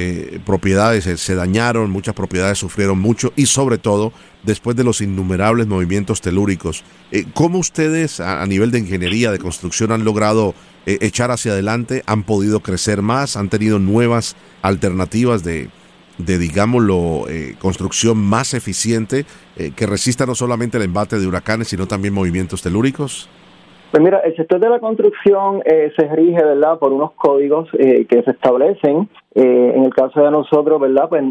[0.46, 6.22] propiedades se dañaron, muchas propiedades sufrieron mucho y sobre todo después de los innumerables movimientos
[6.22, 6.86] telúricos.
[7.34, 10.54] ¿Cómo ustedes a, nivel de ingeniería, de construcción han logrado
[10.86, 12.04] echar hacia adelante?
[12.06, 13.36] ¿Han podido crecer más?
[13.36, 15.70] ¿Han tenido nuevas alternativas de,
[16.18, 19.26] de, digámoslo, eh, construcción más eficiente
[19.58, 23.30] eh, que resista no solamente el embate de huracanes, sino también movimientos telúricos?
[23.92, 28.24] Pues mira, el sector de la construcción eh, se rige, ¿verdad?, por unos códigos que
[28.26, 29.08] se establecen.
[29.36, 31.24] en el caso de nosotros, ¿verdad?, pues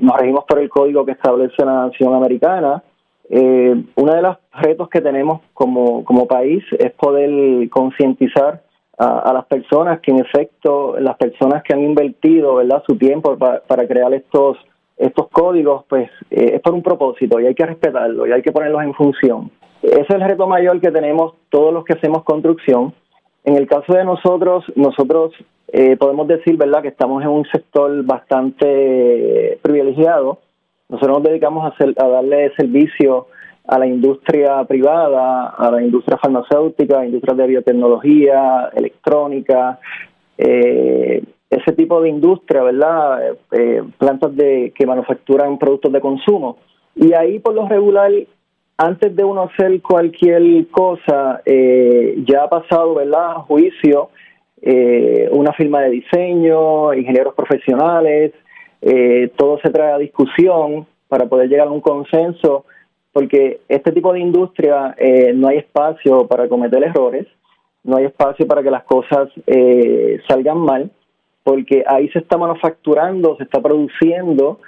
[0.00, 2.80] nos regimos por el código que establece la Nación Americana.
[3.28, 8.62] uno de los retos que tenemos como, como país es poder concientizar
[8.98, 13.86] a, las personas que en efecto, las personas que han invertido verdad su tiempo para,
[13.86, 14.56] crear estos
[14.96, 18.52] estos códigos, pues eh, es por un propósito y hay que respetarlo y hay que
[18.52, 19.50] ponerlos en función.
[19.82, 22.94] Ese es el reto mayor que tenemos todos los que hacemos construcción.
[23.42, 25.32] En el caso de nosotros, nosotros
[25.68, 30.38] eh, podemos decir, ¿verdad?, que estamos en un sector bastante privilegiado.
[30.88, 33.26] Nosotros nos dedicamos a, hacer, a darle servicio
[33.66, 39.78] a la industria privada, a la industria farmacéutica, industria de biotecnología, electrónica,
[40.36, 43.26] eh, ese tipo de industria, ¿verdad?
[43.26, 46.58] Eh, eh, plantas de que manufacturan productos de consumo.
[46.94, 48.10] Y ahí, por lo regular,
[48.76, 54.10] antes de uno hacer cualquier cosa, ya ha pasado, ¿verdad?, juicio,
[55.30, 58.32] una firma de diseño, ingenieros profesionales,
[59.36, 62.64] todo se trae a discusión para poder llegar a un consenso
[63.14, 67.28] porque este tipo de industria eh, no hay espacio para cometer errores,
[67.84, 70.90] no hay espacio para que las cosas eh, salgan mal,
[71.44, 74.58] porque ahí se está manufacturando, se está produciendo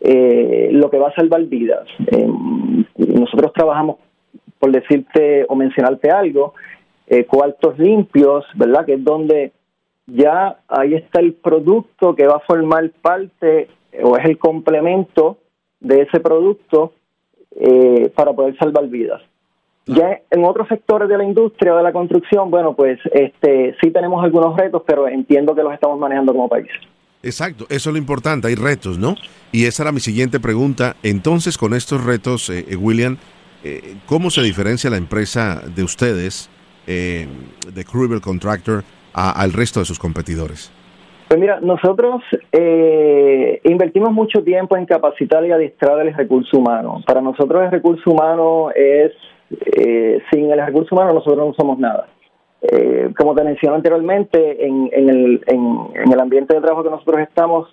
[0.00, 1.88] eh, lo que va a salvar vidas.
[2.98, 3.96] nosotros trabajamos,
[4.58, 6.52] por decirte o mencionarte algo,
[7.26, 8.84] cuartos limpios, ¿verdad?
[8.84, 9.52] Que es donde
[10.06, 13.68] ya ahí está el producto que va a formar parte
[14.02, 15.38] o es el complemento
[15.80, 16.92] de ese producto
[17.56, 19.22] eh, para poder salvar vidas.
[19.86, 24.24] Ya en otros sectores de la industria de la construcción, bueno, pues este sí tenemos
[24.24, 26.70] algunos retos, pero entiendo que los estamos manejando como país.
[27.22, 29.14] Exacto, eso es lo importante, hay retos, ¿no?
[29.52, 30.96] Y esa era mi siguiente pregunta.
[31.02, 33.18] Entonces, con estos retos, eh, eh, William,
[34.06, 36.50] ¿cómo se diferencia la empresa de ustedes,
[36.86, 40.70] de Kruger Contractor, al resto de sus competidores?
[41.34, 47.02] Pues mira, nosotros eh, invertimos mucho tiempo en capacitar y adiestrar el recurso humano.
[47.04, 49.10] Para nosotros el recurso humano es,
[49.50, 52.06] eh, sin el recurso humano nosotros no somos nada.
[52.62, 57.68] Eh, como te mencioné anteriormente, en, el, en, el ambiente de trabajo que nosotros estamos,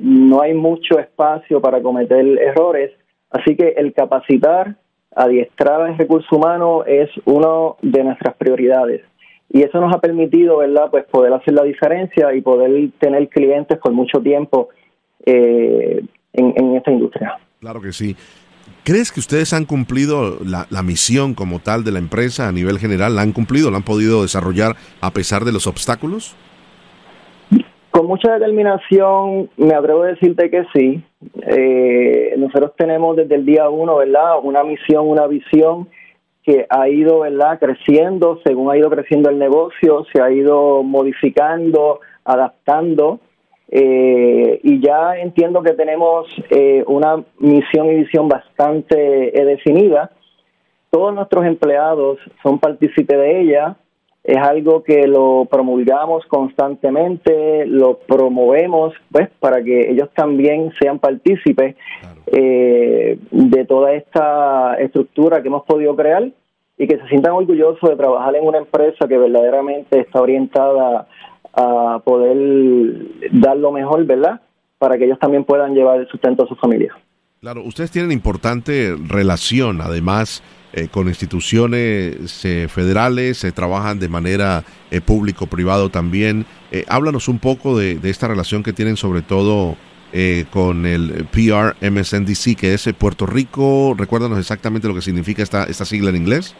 [0.00, 2.92] no hay mucho espacio para cometer errores,
[3.28, 4.76] así que el capacitar,
[5.14, 9.02] adiestrar el recurso humano es una de nuestras prioridades
[9.52, 13.78] y eso nos ha permitido, ¿verdad?, pues poder hacer la diferencia y poder tener clientes
[13.78, 14.68] por mucho tiempo
[15.26, 17.38] eh, en, esta industria.
[17.58, 18.16] Claro que sí.
[18.84, 22.78] ¿Crees que ustedes han cumplido la, la, misión como tal de la empresa a nivel
[22.78, 23.16] general?
[23.16, 23.70] ¿La han cumplido?
[23.70, 26.36] ¿La han podido desarrollar a pesar de los obstáculos?
[27.90, 31.02] Con mucha determinación, me atrevo a decirte que sí.
[31.42, 35.88] Eh, nosotros tenemos desde el día uno, ¿verdad?, una misión, una visión
[36.42, 37.58] que ha ido ¿verdad?
[37.58, 43.20] creciendo según ha ido creciendo el negocio, se ha ido modificando, adaptando.
[43.72, 50.10] Eh, y ya entiendo que tenemos eh, una misión y visión bastante eh, definida.
[50.90, 53.76] Todos nuestros empleados son partícipes de ella.
[54.22, 61.74] Es algo que lo promulgamos constantemente, lo promovemos, pues, para que ellos también sean partícipes
[62.26, 66.30] eh, de toda esta estructura que hemos podido crear
[66.76, 71.08] y que se sientan orgullosos de trabajar en una empresa que verdaderamente está orientada
[71.52, 72.36] a poder
[73.32, 74.40] dar lo mejor, ¿verdad?
[74.78, 76.94] Para que ellos también puedan llevar el sustento a su familia.
[77.40, 84.64] Claro, ustedes tienen importante relación, además, eh, con instituciones eh, federales, se trabajan de manera
[85.04, 86.46] público-privado también.
[86.88, 89.76] háblanos un poco de, de, esta relación que tienen sobre todo
[90.12, 93.94] eh, con el PR MSNDC, que es Puerto Rico.
[93.96, 96.56] Recuérdanos exactamente lo que significa esta, esta sigla en inglés.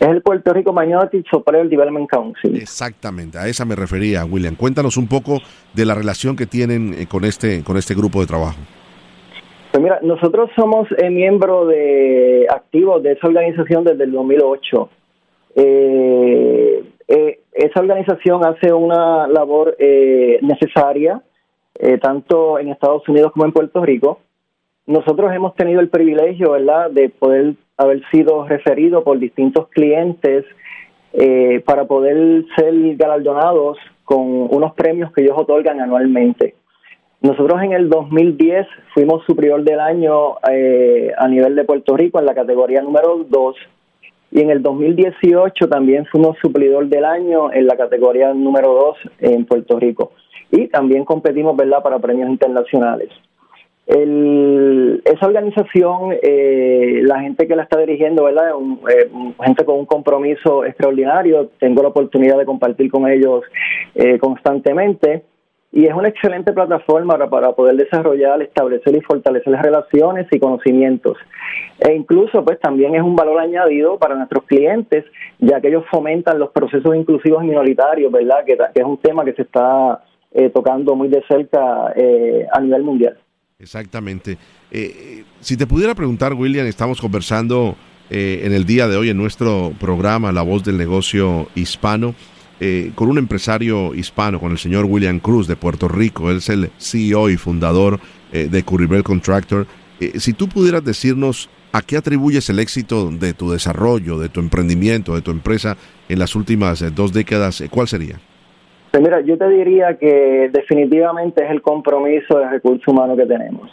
[0.00, 2.56] Es el Puerto Rico Minority Superior Development Council.
[2.56, 4.56] Exactamente, a esa me refería, William.
[4.56, 5.40] Cuéntanos un poco
[5.72, 8.58] de la relación que tienen eh, con este, con este grupo de trabajo.
[9.70, 14.90] Pues mira, nosotros somos eh, miembro de activos de esa organización desde el 2008.
[15.54, 21.22] Eh, eh, esa organización hace una labor eh, necesaria
[22.02, 24.20] tanto en Estados Unidos como en Puerto Rico.
[24.86, 30.44] Nosotros hemos tenido el privilegio, ¿verdad?, de poder haber sido referido por distintos clientes
[31.64, 36.54] para poder ser galardonados con unos premios que ellos otorgan anualmente.
[37.22, 42.24] Nosotros en el 2010 fuimos superior del año eh, a nivel de Puerto Rico en
[42.24, 43.56] la categoría número 2
[44.32, 48.72] y en el 2018 también fuimos suplidor del año en la categoría número
[49.18, 50.12] 2 en Puerto Rico
[50.50, 53.10] y también competimos verdad para premios internacionales.
[53.86, 58.54] esa organización, eh, la gente que la está dirigiendo, ¿verdad?
[58.56, 59.10] Un, eh,
[59.44, 61.50] gente con un compromiso extraordinario.
[61.58, 63.42] Tengo la oportunidad de compartir con ellos
[64.20, 65.24] constantemente
[65.72, 71.16] y es una excelente plataforma para, poder desarrollar, establecer y fortalecer las relaciones y conocimientos.
[71.78, 75.04] E incluso, pues también es un valor añadido para nuestros clientes,
[75.38, 78.44] ya que ellos fomentan los procesos inclusivos y minoritarios, ¿verdad?
[78.44, 80.02] Que, es un tema que se está
[80.32, 83.16] eh, tocando muy de cerca eh, a nivel mundial.
[83.60, 84.38] Exactamente.
[84.72, 87.76] Eh, si te pudiera preguntar, William, estamos conversando
[88.12, 92.16] en el día de hoy en nuestro programa La Voz del Negocio Hispano
[92.62, 96.30] eh, con un empresario hispano, con el señor William Cruz de Puerto Rico.
[96.30, 97.98] Él es el CEO y fundador
[98.32, 99.66] eh, de Curribel Contractor.
[99.98, 104.40] Eh, si tú pudieras decirnos a qué atribuyes el éxito de tu desarrollo, de tu
[104.40, 105.78] emprendimiento, de tu empresa
[106.10, 108.16] en las últimas dos décadas, ¿cuál sería?
[108.90, 113.70] Pues mira, yo te diría que definitivamente es el compromiso de recursos humanos que tenemos.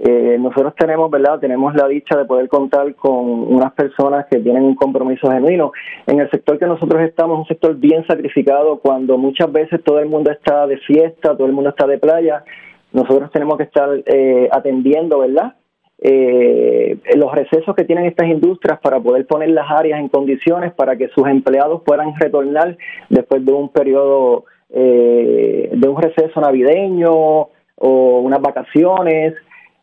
[0.00, 1.40] Eh, nosotros tenemos, ¿verdad?
[1.40, 5.72] Tenemos la dicha de poder contar con unas personas que tienen un compromiso genuino.
[6.06, 10.08] En el sector que nosotros estamos, un sector bien sacrificado, cuando muchas veces todo el
[10.08, 12.44] mundo está de fiesta, todo el mundo está de playa,
[12.92, 15.54] nosotros tenemos que estar eh, atendiendo, ¿verdad?
[16.00, 20.94] Eh, los recesos que tienen estas industrias para poder poner las áreas en condiciones para
[20.94, 22.76] que sus empleados puedan retornar
[23.08, 29.34] después de un periodo de un receso navideño o unas vacaciones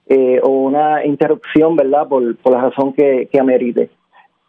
[0.07, 3.89] eh, o una interrupción, ¿verdad?, por, por la razón que, que amerite.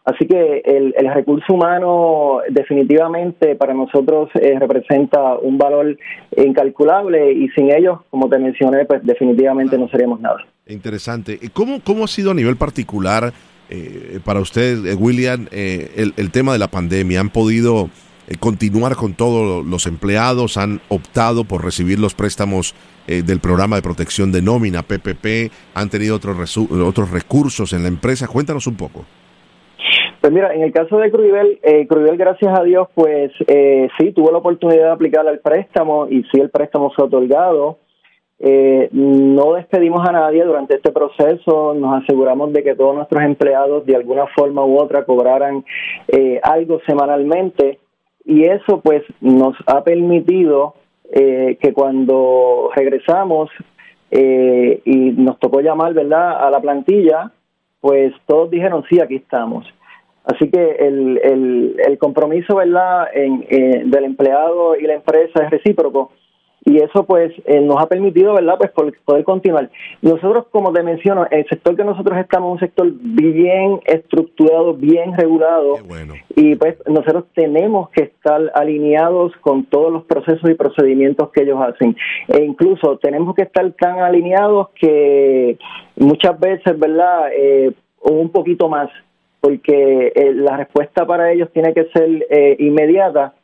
[0.05, 5.99] Así que el, el, recurso humano definitivamente para nosotros eh, representa un valor
[6.37, 10.47] incalculable y sin ellos, como te mencioné, pues definitivamente no seríamos nada.
[10.69, 11.41] Interesante.
[11.53, 13.33] ¿Cómo, cómo ha sido a nivel particular
[13.69, 17.19] eh, para usted, William, el, el, tema de la pandemia?
[17.19, 17.91] ¿Han podido
[18.39, 20.57] continuar con todos los empleados?
[20.57, 25.89] ¿Han optado por recibir los préstamos eh, del programa de protección de nómina, PPP, han
[25.89, 28.27] tenido otros, otros recursos en la empresa.
[28.27, 29.05] Cuéntanos un poco.
[30.27, 34.33] Pues mira, en el caso de Cruibel, eh, gracias a Dios, pues eh, sí, tuvo
[34.33, 37.79] la oportunidad de aplicar al préstamo y sí el préstamo fue otorgado.
[38.41, 43.87] Eh, no despedimos a nadie durante este proceso, nos aseguramos de que todos nuestros empleados
[43.87, 45.65] de alguna forma u otra cobraran
[46.43, 47.79] algo semanalmente
[48.25, 50.75] y eso pues nos ha permitido
[51.13, 53.51] eh, que cuando regresamos
[54.11, 57.33] eh, y nos tocó llamar, ¿verdad?, a la plantilla,
[57.81, 59.67] pues todos dijeron, sí, aquí estamos.
[60.25, 65.51] Así que el, el, el compromiso, ¿verdad?, en, eh, del empleado y la empresa es
[65.51, 66.11] recíproco
[66.67, 68.73] y eso pues eh, nos ha permitido, ¿verdad?, pues
[69.05, 69.71] poder continuar.
[70.03, 75.17] Nosotros, como te menciono, el sector que nosotros estamos es un sector bien estructurado, bien
[75.17, 75.77] regulado
[76.35, 81.61] y pues nosotros tenemos que estar alineados con todos los procesos y procedimientos que ellos
[81.61, 81.97] hacen.
[82.27, 85.57] E incluso tenemos que estar tan alineados que
[85.97, 88.91] muchas veces, ¿verdad?, eh, un poquito más,
[89.41, 93.35] porque eh, la respuesta para ellos tiene que ser eh, inmediata,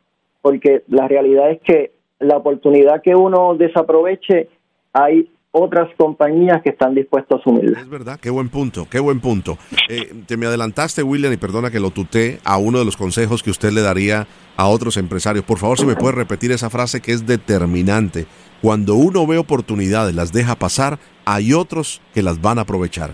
[0.41, 1.92] porque la realidad es que
[2.23, 4.49] la oportunidad que uno desaproveche,
[4.93, 7.79] hay otras compañías que están dispuestas a asumirla.
[7.79, 9.57] Es verdad, qué buen punto, qué buen punto.
[9.87, 13.43] Eh, te me adelantaste, William, y perdona que lo tuté a uno de los consejos
[13.43, 14.25] que usted le daría
[14.57, 15.45] a otros empresarios.
[15.45, 18.25] Por favor, si me puede repetir esa frase que es determinante.
[18.63, 23.11] Cuando uno ve oportunidades, las deja pasar, hay otros que las van a aprovechar.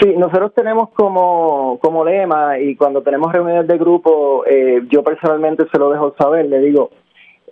[0.00, 5.64] Sí, nosotros tenemos como, como lema y cuando tenemos reuniones de grupo, eh, yo personalmente
[5.72, 6.90] se lo dejo saber, le digo,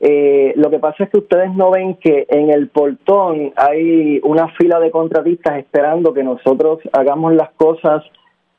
[0.00, 4.48] eh, lo que pasa es que ustedes no ven que en el portón hay una
[4.48, 8.04] fila de contratistas esperando que nosotros hagamos las cosas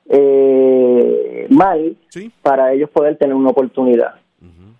[0.09, 1.95] eh, mal
[2.41, 4.15] para ellos poder tener una oportunidad.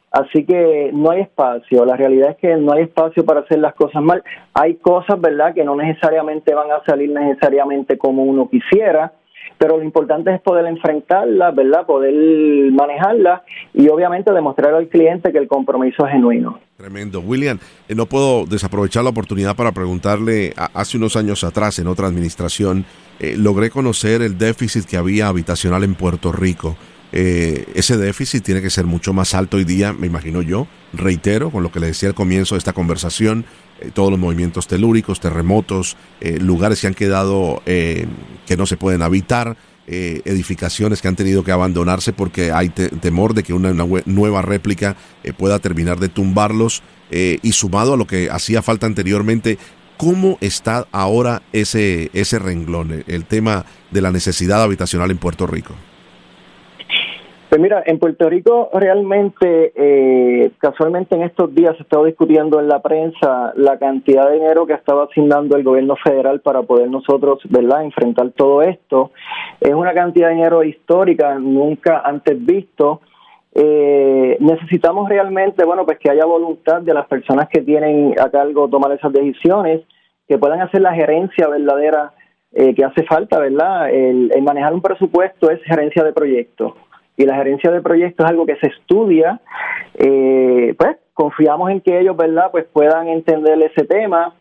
[0.09, 3.75] Así que no hay espacio, la realidad es que no hay espacio para hacer las
[3.75, 4.23] cosas mal.
[4.53, 9.11] Hay cosas, ¿verdad?, que no necesariamente van a salir necesariamente como uno quisiera,
[9.57, 11.85] pero lo importante es poder enfrentarla, ¿verdad?
[11.85, 12.13] Poder
[12.71, 13.43] manejarla
[13.73, 16.59] y obviamente demostrar al cliente que el compromiso es genuino.
[16.77, 17.21] Tremendo.
[17.21, 22.07] William, eh, no puedo desaprovechar la oportunidad para preguntarle, hace unos años atrás, en otra
[22.07, 22.85] administración,
[23.19, 26.77] eh, logré conocer el déficit que había habitacional en Puerto Rico.
[27.11, 30.67] Eh, ese déficit tiene que ser mucho más alto hoy día, me imagino yo.
[30.93, 33.45] Reitero, con lo que le decía al comienzo de esta conversación,
[33.79, 39.01] eh, todos los movimientos telúricos, terremotos, eh, lugares que han quedado que no se pueden
[39.01, 39.57] habitar,
[39.87, 43.73] edificaciones que han tenido que abandonarse porque hay temor de que una,
[44.05, 44.97] nueva réplica
[45.37, 46.83] pueda terminar de tumbarlos.
[47.09, 49.57] y sumado a lo que hacía falta anteriormente,
[49.95, 55.73] ¿cómo está ahora ese, ese renglón, el tema de la necesidad habitacional en Puerto Rico?
[57.49, 62.67] Pues mira, en Puerto Rico realmente, eh, casualmente en estos días se estado discutiendo en
[62.67, 67.39] la prensa la cantidad de dinero que estaba asignando el gobierno federal para poder nosotros,
[67.49, 69.11] ¿verdad?, enfrentar todo esto.
[69.61, 72.99] Es una cantidad de dinero histórica, nunca antes visto.
[73.55, 78.67] Eh, necesitamos realmente, bueno, pues que haya voluntad de las personas que tienen a cargo
[78.67, 79.83] tomar esas decisiones,
[80.27, 82.11] que puedan hacer la gerencia verdadera
[82.51, 83.89] eh, que hace falta, ¿verdad?
[83.89, 86.73] el manejar un presupuesto es gerencia de proyectos
[87.17, 89.41] y la gerencia de proyectos es algo que se estudia,
[89.95, 94.35] eh, pues confiamos en que ellos, ¿verdad?, pues puedan entender ese tema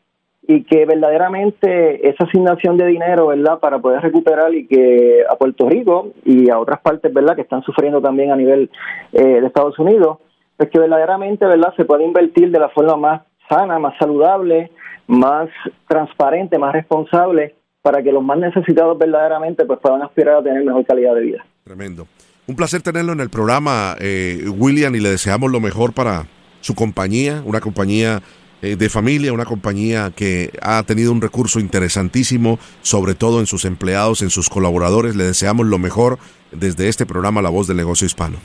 [0.46, 5.68] y que verdaderamente esa asignación de dinero, ¿verdad?, para poder recuperar y que a Puerto
[5.68, 8.70] Rico y a otras partes, ¿verdad?, que están sufriendo también a nivel
[9.12, 10.18] eh, de Estados Unidos,
[10.58, 14.70] pues que verdaderamente, ¿verdad?, se puede invertir de la forma más sana, más saludable,
[15.06, 15.48] más
[15.88, 20.84] transparente, más responsable, para que los más necesitados verdaderamente pues puedan aspirar a tener mejor
[20.84, 21.46] calidad de vida.
[21.64, 22.06] Tremendo.
[22.49, 26.26] Un placer tenerlo en el programa, eh, William, y le deseamos lo mejor para
[26.61, 28.20] su compañía, una compañía
[28.62, 33.64] eh, de familia, una compañía que ha tenido un recurso interesantísimo, sobre todo en sus
[33.64, 35.16] empleados, en sus colaboradores.
[35.16, 36.18] Le deseamos lo mejor
[36.53, 38.36] desde este programa La Voz del Negocio Hispano.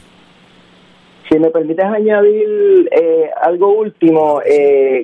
[1.30, 4.41] Si me permites añadir eh, algo último,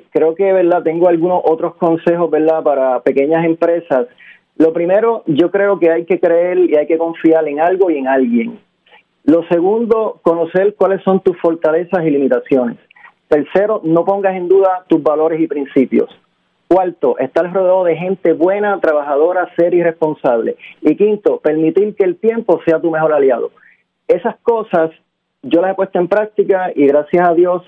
[0.10, 4.08] creo que verdad tengo algunos otros consejos verdad para pequeñas empresas.
[4.58, 8.00] Lo primero, yo creo que hay que creer y hay que confiar en algo y
[8.00, 8.67] en alguien.
[9.28, 12.78] Lo segundo, conocer cuáles son tus fortalezas y limitaciones.
[13.28, 16.10] Tercero, no pongas en duda tus valores y principios.
[16.70, 20.56] Cuarto, estar rodeado de gente buena, trabajadora, seria y responsable.
[20.80, 23.52] Y quinto, permitir que el tiempo sea tu mejor aliado.
[24.08, 24.92] Esas cosas
[25.42, 27.64] yo las he puesto en práctica y gracias a Dios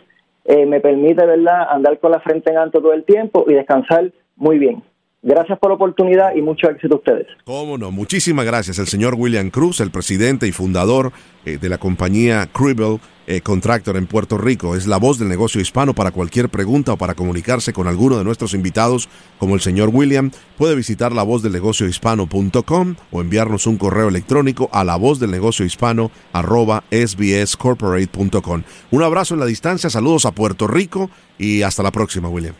[0.45, 4.13] eh, me permite, ¿verdad?, andar con la frente en alto todo el tiempo y descansar
[4.37, 4.81] muy bien.
[5.21, 7.27] Gracias por la oportunidad y mucho éxito a ustedes.
[7.43, 8.79] Cómo no, muchísimas gracias.
[8.79, 11.11] El señor William Cruz, el presidente y fundador
[11.43, 14.77] eh, de la compañía Cribble eh, Contractor en Puerto Rico.
[14.77, 18.23] Es la voz del negocio hispano para cualquier pregunta o para comunicarse con alguno de
[18.23, 19.09] nuestros invitados,
[19.39, 20.31] como el señor William.
[20.57, 25.19] Puede visitar la voz del negocio hispano.com o enviarnos un correo electrónico a la voz
[25.19, 28.63] del negocio hispano arroba sbscorporate.com.
[28.91, 32.55] Un abrazo en la distancia, saludos a Puerto Rico y hasta la próxima, William.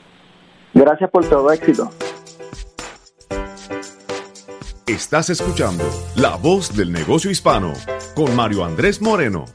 [0.74, 1.90] Gracias por todo, éxito.
[4.90, 5.84] Estás escuchando
[6.16, 7.74] La Voz del Negocio Hispano
[8.16, 9.46] con Mario Andrés Moreno.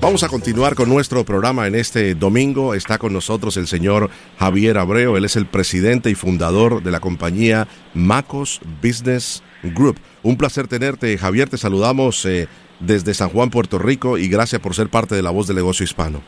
[0.00, 2.72] Vamos a continuar con nuestro programa en este domingo.
[2.72, 5.18] Está con nosotros el señor Javier Abreu.
[5.18, 9.98] Él es el presidente y fundador de la compañía Macos Business Group.
[10.22, 11.50] Un placer tenerte, Javier.
[11.50, 12.48] Te saludamos eh,
[12.80, 15.84] desde San Juan, Puerto Rico, y gracias por ser parte de la voz del negocio
[15.84, 16.22] hispano.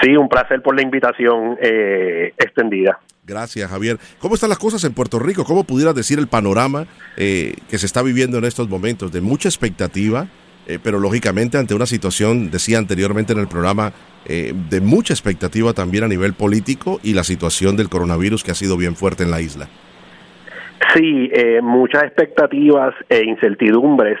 [0.00, 2.98] Sí, un placer por la invitación eh, extendida.
[3.28, 3.98] Gracias, Javier.
[4.20, 5.44] ¿Cómo están las cosas en Puerto Rico?
[5.44, 6.86] ¿Cómo pudieras decir el panorama
[7.18, 9.12] eh, que se está viviendo en estos momentos?
[9.12, 10.28] De mucha expectativa,
[10.66, 13.92] eh, pero lógicamente ante una situación, decía anteriormente en el programa,
[14.24, 18.54] eh, de mucha expectativa también a nivel político y la situación del coronavirus que ha
[18.54, 19.68] sido bien fuerte en la isla.
[20.94, 21.30] Sí,
[21.62, 24.18] muchas expectativas e incertidumbres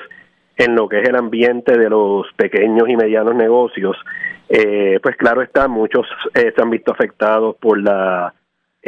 [0.58, 3.96] en lo que es el ambiente de los pequeños y medianos negocios.
[4.48, 8.34] pues claro está, muchos se han visto afectados por la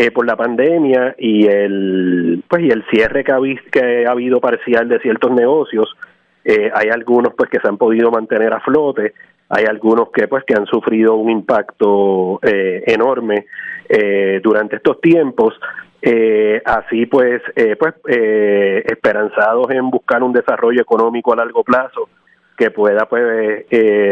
[0.01, 3.39] eh, por la pandemia y el pues y el cierre que ha,
[3.71, 5.95] que ha habido parcial de ciertos negocios
[6.43, 9.13] eh, hay algunos pues que se han podido mantener a flote
[9.51, 13.45] hay algunos que pues que han sufrido un impacto eh, enorme
[14.43, 15.61] durante estos tiempos
[16.65, 17.43] así pues
[17.79, 22.09] pues esperanzados en buscar un desarrollo económico a largo plazo
[22.57, 23.67] que pueda pues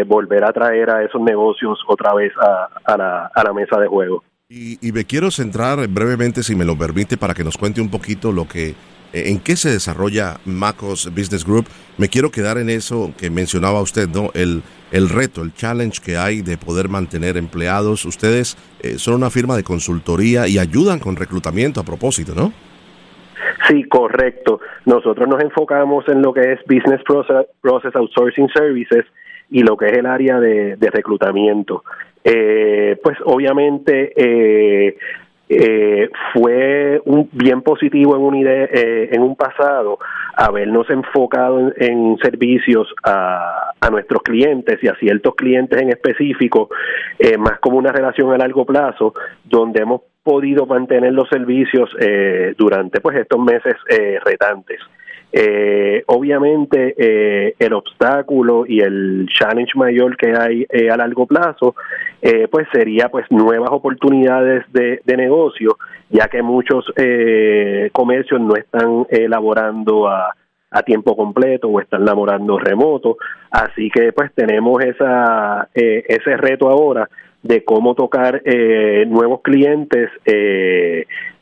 [0.06, 3.86] volver a traer a esos negocios otra vez a, a, la, a la mesa de
[3.86, 7.90] juego y, me quiero centrar brevemente, si me lo permite, para que nos cuente un
[7.90, 8.74] poquito lo que, eh,
[9.12, 11.66] en qué se desarrolla Macos Business Group.
[11.98, 14.30] Me quiero quedar en eso que mencionaba usted, ¿no?
[14.32, 18.06] El, el reto, el challenge que hay de poder mantener empleados.
[18.06, 22.50] Ustedes eh, son una firma de consultoría y ayudan con reclutamiento a propósito, ¿no?
[23.68, 24.60] Sí, correcto.
[24.86, 29.04] Nosotros nos enfocamos en lo que es Business Process, Outsourcing Services
[29.50, 31.84] y lo que es el área de, reclutamiento.
[32.24, 34.96] Eh, pues obviamente eh,
[35.50, 39.98] eh, fue un, bien positivo en un, eh, en un pasado
[40.36, 46.68] habernos enfocado en, servicios a, a, nuestros clientes y a ciertos clientes en específico,
[47.18, 51.88] eh, más como una relación a largo plazo, donde hemos podido mantener los servicios
[52.58, 53.74] durante pues estos meses
[54.26, 54.78] retantes.
[55.30, 61.74] Eh, obviamente eh, el obstáculo y el challenge mayor que hay eh, a largo plazo
[62.22, 65.76] eh, pues sería pues nuevas oportunidades de, de negocio
[66.08, 66.86] ya que muchos
[67.92, 70.34] comercios no están elaborando a,
[70.70, 73.18] a tiempo completo o están laborando remoto
[73.50, 77.06] así que pues tenemos esa ese reto ahora
[77.42, 78.42] de cómo tocar
[79.06, 80.08] nuevos clientes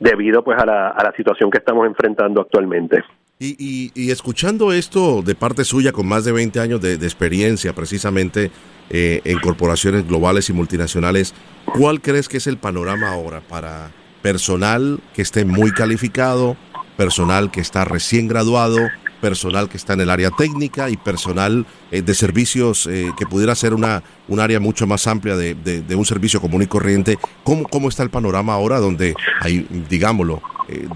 [0.00, 3.04] debido pues a la, a la situación que estamos enfrentando actualmente.
[3.38, 8.50] Y, y, escuchando esto de parte suya con más de 20 años de, experiencia precisamente
[8.88, 11.34] eh, en corporaciones globales y multinacionales,
[11.66, 16.56] ¿cuál crees que es el panorama ahora para personal que esté muy calificado,
[16.96, 18.78] personal que está recién graduado,
[19.20, 23.54] personal que está en el área técnica y personal eh, de servicios eh, que pudiera
[23.54, 27.18] ser una un área mucho más amplia de, de, un servicio común y corriente.
[27.44, 30.88] ¿Cómo, ¿Cómo está el panorama ahora donde hay, digámoslo, eh,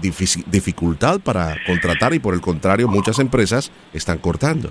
[0.47, 4.69] dificultad para contratar y por el contrario muchas empresas están cortando?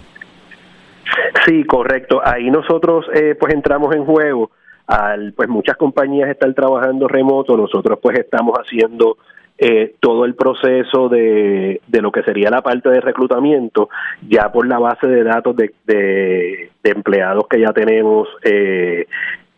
[1.46, 2.20] Sí, correcto.
[2.24, 3.06] Ahí nosotros
[3.38, 4.50] pues entramos en juego.
[4.86, 9.16] Al, pues muchas compañías están trabajando remoto, nosotros pues estamos haciendo
[9.62, 13.90] eh, todo el proceso de, de lo que sería la parte de reclutamiento,
[14.26, 19.06] ya por la base de datos de, de, empleados que ya tenemos eh,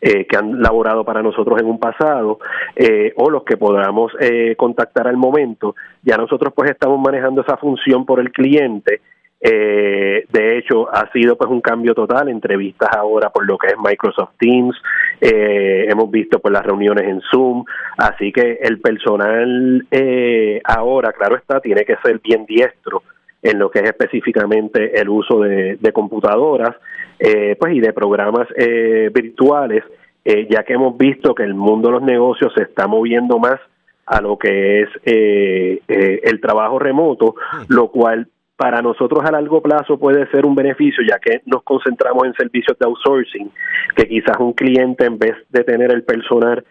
[0.02, 2.40] eh, que han laborado para nosotros en un pasado
[2.74, 7.56] eh, o los que podamos eh, contactar al momento, ya nosotros pues estamos manejando esa
[7.56, 9.00] función por el cliente.
[9.44, 13.74] Eh, de hecho, ha sido pues un cambio total, entrevistas ahora por lo que es
[13.76, 14.76] Microsoft Teams,
[15.20, 17.64] eh, hemos visto pues las reuniones en Zoom,
[17.98, 23.02] así que el personal eh, ahora, claro está, tiene que ser bien diestro
[23.42, 26.76] en lo que es específicamente el uso de, computadoras
[27.24, 29.84] eh, pues y de programas eh, virtuales,
[30.24, 33.60] eh, ya que hemos visto que el mundo de los negocios se está moviendo más
[34.06, 37.36] a lo que es el trabajo remoto,
[37.68, 42.24] lo cual para nosotros a largo plazo puede ser un beneficio, ya que nos concentramos
[42.24, 43.52] en servicios de outsourcing,
[43.94, 46.64] que quizás un cliente en vez de tener el personal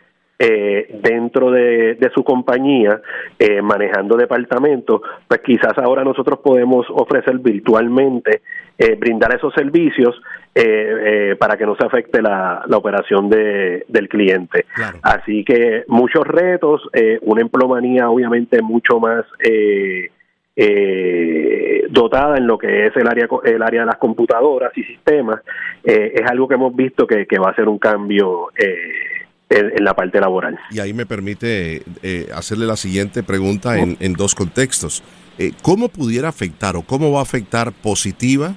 [0.43, 2.99] eh, dentro de, su compañía
[3.37, 8.41] eh, manejando departamentos, pues quizás ahora nosotros podemos ofrecer virtualmente,
[8.75, 10.19] eh, brindar esos servicios
[11.39, 14.65] para que no se afecte la, la operación de, del cliente.
[15.01, 16.81] Así que muchos retos,
[17.21, 19.23] una emplomanía obviamente mucho más...
[19.39, 20.09] Eh,
[20.53, 25.41] eh, dotada en lo que es el área el área de las computadoras y sistemas
[25.83, 29.20] eh, es algo que hemos visto que, va a ser un cambio eh,
[29.51, 30.59] en, la parte laboral.
[30.71, 35.03] Y ahí me permite eh, hacerle la siguiente pregunta en, en dos contextos.
[35.63, 38.55] Cómo pudiera afectar o cómo va a afectar positiva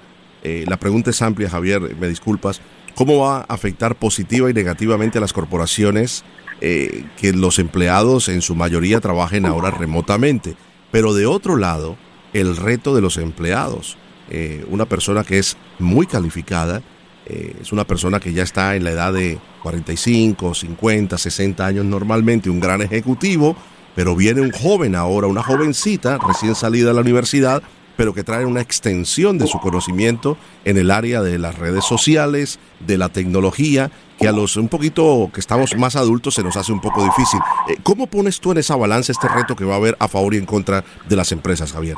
[0.67, 2.61] la pregunta es amplia Javier me disculpas.
[2.95, 6.23] Cómo va a afectar positiva y negativamente a las corporaciones
[6.61, 10.55] que los empleados en su mayoría trabajen ahora remotamente
[10.95, 11.97] pero de otro lado,
[12.35, 13.97] el reto de los empleados.
[14.31, 16.83] Eh, una persona que es muy calificada,
[17.27, 21.87] eh, es una persona que ya está en la edad de 45, 50, 60 años
[21.87, 23.57] normalmente, un gran ejecutivo,
[23.97, 27.63] pero viene un joven ahora, una jovencita recién salida de la universidad,
[27.97, 30.37] pero que trae una extensión de su conocimiento
[30.67, 35.31] en el área de las redes sociales, de la tecnología, que a los un poquito
[35.33, 37.41] que estamos más adultos se nos hace un poco difícil.
[37.71, 40.35] Eh, ¿Cómo pones tú en esa balanza este reto que va a haber a favor
[40.35, 41.97] y en contra de las empresas, Javier?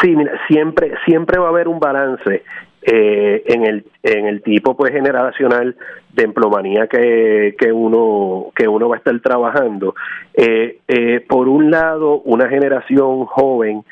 [0.00, 2.42] Sí, mira, siempre, siempre va a haber un balance
[2.90, 5.76] eh, en el en el tipo pues generacional
[6.14, 9.94] de emplomanía que, que uno que uno va a estar trabajando.
[10.32, 13.84] Eh, eh, por un lado una generación joven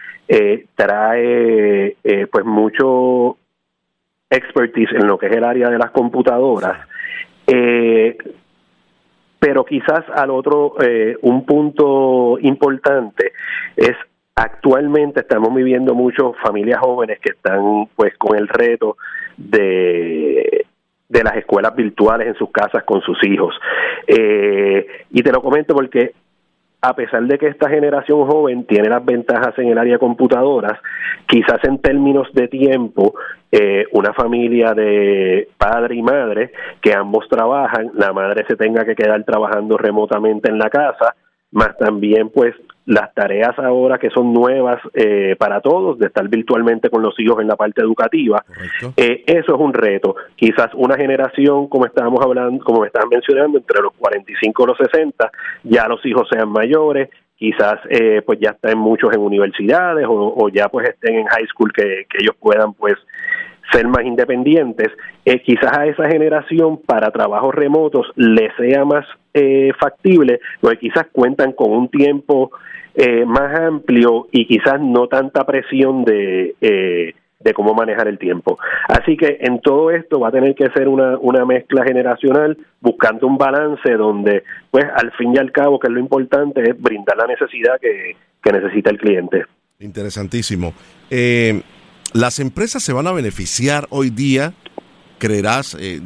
[0.75, 1.97] trae
[2.33, 3.37] pues mucho
[4.31, 6.79] expertise en lo que es el área de las computadoras
[9.39, 10.75] pero quizás al otro
[11.21, 13.33] un punto importante
[13.77, 13.95] es
[14.37, 18.97] actualmente estamos viviendo muchos familias jóvenes que están pues con el reto
[19.37, 20.67] de
[21.09, 23.55] de las escuelas virtuales en sus casas con sus hijos.
[24.07, 26.13] Eh, y te lo comento porque
[26.83, 30.79] a pesar de que esta generación joven tiene las ventajas en el área de computadoras,
[31.27, 33.15] quizás en términos de tiempo,
[33.51, 38.95] eh, una familia de padre y madre que ambos trabajan, la madre se tenga que
[38.95, 41.15] quedar trabajando remotamente en la casa,
[41.51, 42.55] más también pues
[42.87, 47.41] las tareas ahora que son nuevas eh, para todos, de estar virtualmente con los hijos
[47.41, 48.45] en la parte educativa,
[48.97, 50.17] eh, eso es un reto.
[50.37, 54.79] Quizás una generación, como estábamos hablando, como me estaban mencionando, entre los 45 y los
[54.79, 55.31] 60,
[55.65, 60.69] ya los hijos sean mayores, quizás eh, pues ya estén muchos en universidades o, ya
[60.69, 62.95] pues estén en high school que, que ellos puedan pues
[63.73, 64.89] ser más independientes,
[65.25, 71.07] eh, quizás a esa generación para trabajos remotos le sea más eh, factible, porque quizás
[71.13, 72.51] cuentan con un tiempo
[72.97, 78.59] eh, más amplio y quizás no tanta presión de, de cómo manejar el tiempo.
[78.89, 83.27] Así que en todo esto va a tener que ser una, una mezcla generacional, buscando
[83.27, 87.17] un balance donde, pues al fin y al cabo, que es lo importante, es brindar
[87.17, 89.45] la necesidad que, que necesita el cliente.
[89.79, 90.73] Interesantísimo.
[91.11, 91.63] Eh,
[92.15, 94.55] las empresas se van a beneficiar hoy día,
[95.19, 96.01] creerás, eh,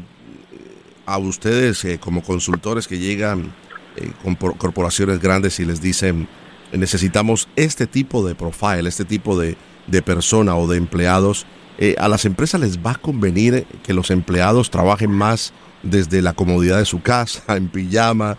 [1.07, 3.53] a ustedes eh, como consultores que llegan
[3.97, 6.29] eh, con corporaciones grandes y les dicen,
[6.73, 9.57] necesitamos este tipo de profile, este tipo de,
[9.87, 11.47] de persona o de empleados.
[11.99, 15.53] a las empresas les va a convenir que los empleados trabajen más
[15.83, 18.37] desde la comodidad de su casa, en pijama,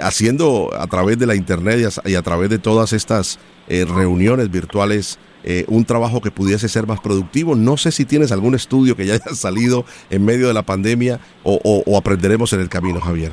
[0.00, 5.64] haciendo a través de la internet y a, través de todas estas reuniones virtuales eh,
[5.68, 7.54] un trabajo que pudiese ser más productivo.
[7.54, 11.20] No sé si tienes algún estudio que ya haya salido en medio de la pandemia
[11.44, 13.32] o, aprenderemos en el camino, Javier.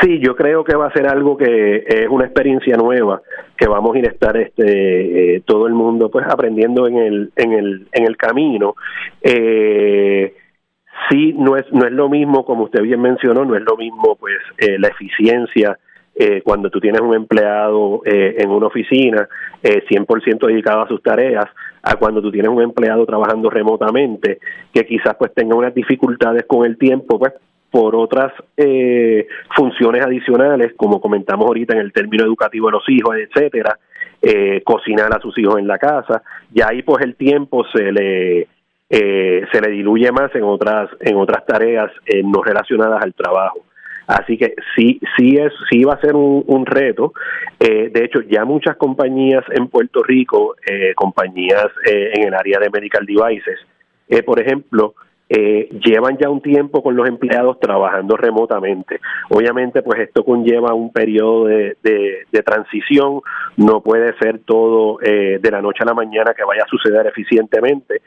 [0.00, 3.22] Sí, yo creo que va a ser algo que es una experiencia nueva
[3.56, 7.32] que vamos a ir a estar este eh, todo el mundo pues aprendiendo en el
[7.36, 8.76] en el en el camino.
[9.22, 10.34] Eh,
[11.10, 14.16] sí, no es no es lo mismo como usted bien mencionó, no es lo mismo
[14.16, 15.78] pues eh, la eficiencia
[16.20, 19.28] eh, cuando tú tienes un empleado eh, en una oficina
[19.62, 21.46] eh, 100% dedicado a sus tareas,
[21.80, 24.40] a cuando tú tienes un empleado trabajando remotamente,
[24.74, 27.34] que quizás pues tenga unas dificultades con el tiempo, pues
[27.70, 33.16] por otras eh, funciones adicionales, como comentamos ahorita en el término educativo de los hijos,
[33.16, 33.78] etcétera,
[34.22, 38.48] eh, cocinar a sus hijos en la casa, y ahí pues el tiempo se le
[38.90, 43.60] eh, se le diluye más en otras en otras tareas eh, no relacionadas al trabajo.
[44.06, 47.12] Así que sí, sí es, sí va a ser un, reto.
[47.60, 52.70] Eh, de hecho, ya muchas compañías en Puerto Rico, eh, compañías en el área de
[52.70, 53.58] medical devices,
[54.24, 54.94] por ejemplo,
[55.28, 59.00] llevan ya un tiempo con los empleados trabajando remotamente.
[59.30, 61.76] Obviamente, pues esto conlleva un periodo de,
[62.44, 63.20] transición.
[63.56, 68.00] No puede ser todo de la noche a la mañana que vaya a suceder eficientemente.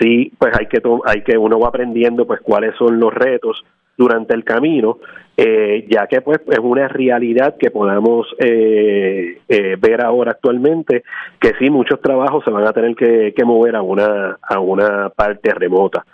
[0.00, 3.64] Sí, pues hay que hay que uno va aprendiendo pues cuáles son los retos
[3.96, 4.98] durante el camino,
[5.36, 11.04] eh, ya que pues es una realidad que podamos eh, eh, ver ahora actualmente,
[11.40, 15.10] que sí, muchos trabajos se van a tener que, que mover a una, a una
[15.10, 16.04] parte remota,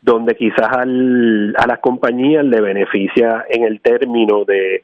[0.00, 4.82] donde quizás al, a las compañías le beneficia en el término de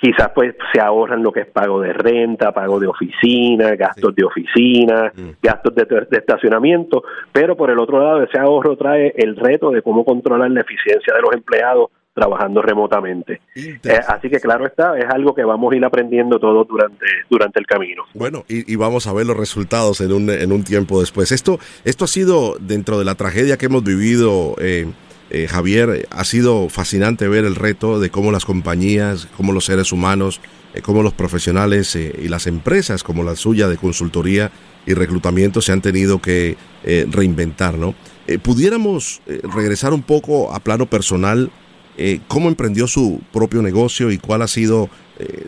[0.00, 4.24] quizás pues se ahorran lo que es pago de renta, pago de oficina, gastos de
[4.24, 5.30] oficina, mm.
[5.42, 10.04] gastos de, estacionamiento, pero por el otro lado ese ahorro trae el reto de cómo
[10.04, 13.40] controlar la eficiencia de los empleados trabajando remotamente.
[13.54, 17.60] Eh, así que claro está, es algo que vamos a ir aprendiendo todos durante, durante
[17.60, 18.04] el camino.
[18.14, 21.32] Bueno, y, vamos a ver los resultados en un, en un tiempo después.
[21.32, 24.56] Esto, esto ha sido dentro de la tragedia que hemos vivido.
[24.58, 24.86] Eh,
[25.32, 29.92] eh, Javier, ha sido fascinante ver el reto de cómo las compañías, cómo los seres
[29.92, 30.40] humanos,
[30.74, 34.50] eh, cómo los profesionales y las empresas como la suya de consultoría
[34.86, 37.94] y reclutamiento se han tenido que reinventar, ¿no?
[38.42, 41.50] pudiéramos regresar un poco a plano personal,
[42.28, 44.88] cómo emprendió su propio negocio y cuál ha sido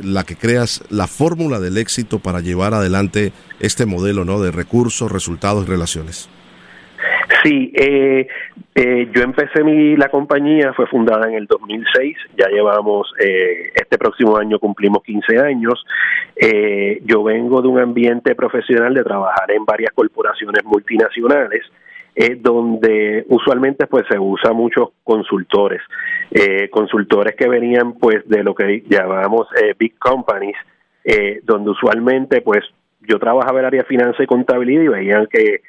[0.03, 4.41] la que creas la fórmula del éxito para llevar adelante este modelo, ¿no?
[4.41, 6.29] De recursos, resultados y relaciones.
[7.43, 8.29] Sí, eh,
[8.75, 13.99] eh, yo empecé mi la compañía fue fundada en el 2006, ya llevamos eh, este
[13.99, 15.85] próximo año cumplimos 15 años.
[16.37, 21.65] Eh, yo vengo de un ambiente profesional de trabajar en varias corporaciones multinacionales.
[22.15, 25.81] Eh, donde usualmente pues se usa muchos consultores,
[26.31, 30.57] eh, consultores que venían pues de lo que llamamos eh, big companies,
[31.05, 32.65] eh, donde usualmente pues
[33.01, 35.63] yo trabajaba en el área de finanzas y contabilidad y veían que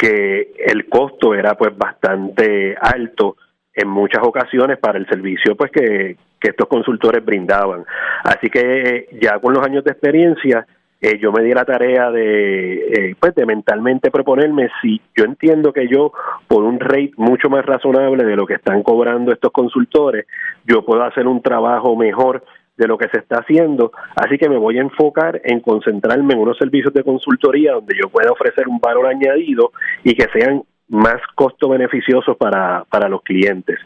[0.00, 3.36] que el costo era pues bastante alto
[3.74, 7.84] en muchas ocasiones para el servicio pues que, estos consultores brindaban.
[8.24, 10.66] Así que ya con los años de experiencia
[11.00, 15.72] eh, yo me di la tarea de, eh, pues de mentalmente proponerme si yo entiendo
[15.72, 16.12] que yo
[16.46, 20.26] por un rate mucho más razonable de lo que están cobrando estos consultores,
[20.66, 22.44] yo puedo hacer un trabajo mejor
[22.76, 26.40] de lo que se está haciendo, así que me voy a enfocar en concentrarme en
[26.40, 29.72] unos servicios de consultoría donde yo pueda ofrecer un valor añadido
[30.02, 33.78] y que sean más costo beneficiosos para, para los clientes.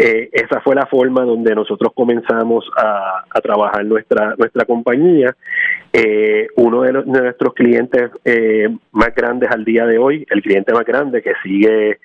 [0.00, 5.34] Eh, esa fue la forma donde nosotros comenzamos a, trabajar nuestra, nuestra compañía.
[5.92, 10.84] Eh, uno de, nuestros clientes eh, más grandes al día de hoy, el cliente más
[10.84, 11.98] grande que sigue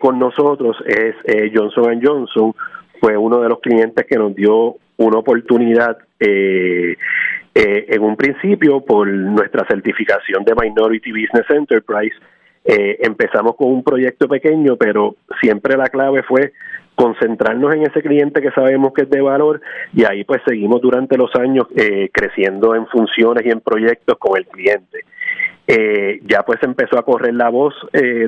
[0.00, 1.14] con nosotros es
[1.54, 2.52] Johnson Johnson,
[3.00, 6.96] fue uno de los clientes que nos dio una oportunidad en
[8.02, 12.16] un principio por nuestra certificación de Minority Business Enterprise
[12.70, 16.52] eh, empezamos con un proyecto pequeño, pero siempre la clave fue
[16.94, 19.62] concentrarnos en ese cliente que sabemos que es de valor
[19.94, 24.36] y ahí pues seguimos durante los años eh, creciendo en funciones y en proyectos con
[24.36, 24.98] el cliente.
[25.66, 27.74] Eh, ya pues empezó a correr la voz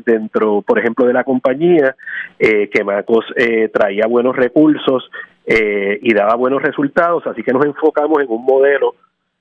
[0.07, 1.95] dentro, por ejemplo, de la compañía,
[2.38, 3.26] que Macos
[3.72, 5.11] traía buenos recursos
[5.47, 8.95] y daba buenos resultados, así que nos enfocamos en un modelo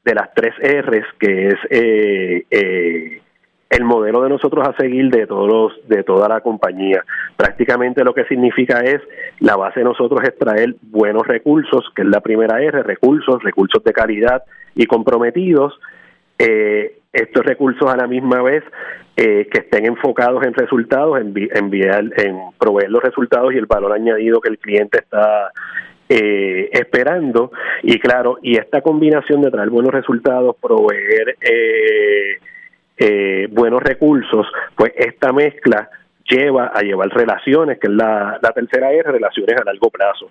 [0.04, 1.58] de las tres R's, que es
[3.70, 7.04] el modelo de nosotros a seguir de todos de toda la compañía.
[7.38, 9.02] Prácticamente lo que significa es
[9.40, 13.84] la base de nosotros es traer buenos recursos, que es la primera R, recursos, recursos
[13.84, 14.44] de calidad
[14.76, 15.80] y comprometidos.
[16.38, 18.64] Eh, estos recursos a la misma vez
[19.18, 23.94] eh, que estén enfocados en resultados, en enviar, en proveer los resultados y el valor
[23.94, 25.52] añadido que el cliente está
[26.08, 27.52] eh, esperando.
[27.84, 32.38] Y claro, y esta combinación de traer buenos resultados, proveer eh,
[33.00, 34.46] eh, buenos recursos,
[34.76, 35.90] pues esta mezcla
[36.30, 40.30] lleva a llevar relaciones, que es la, la tercera R, relaciones a largo plazo.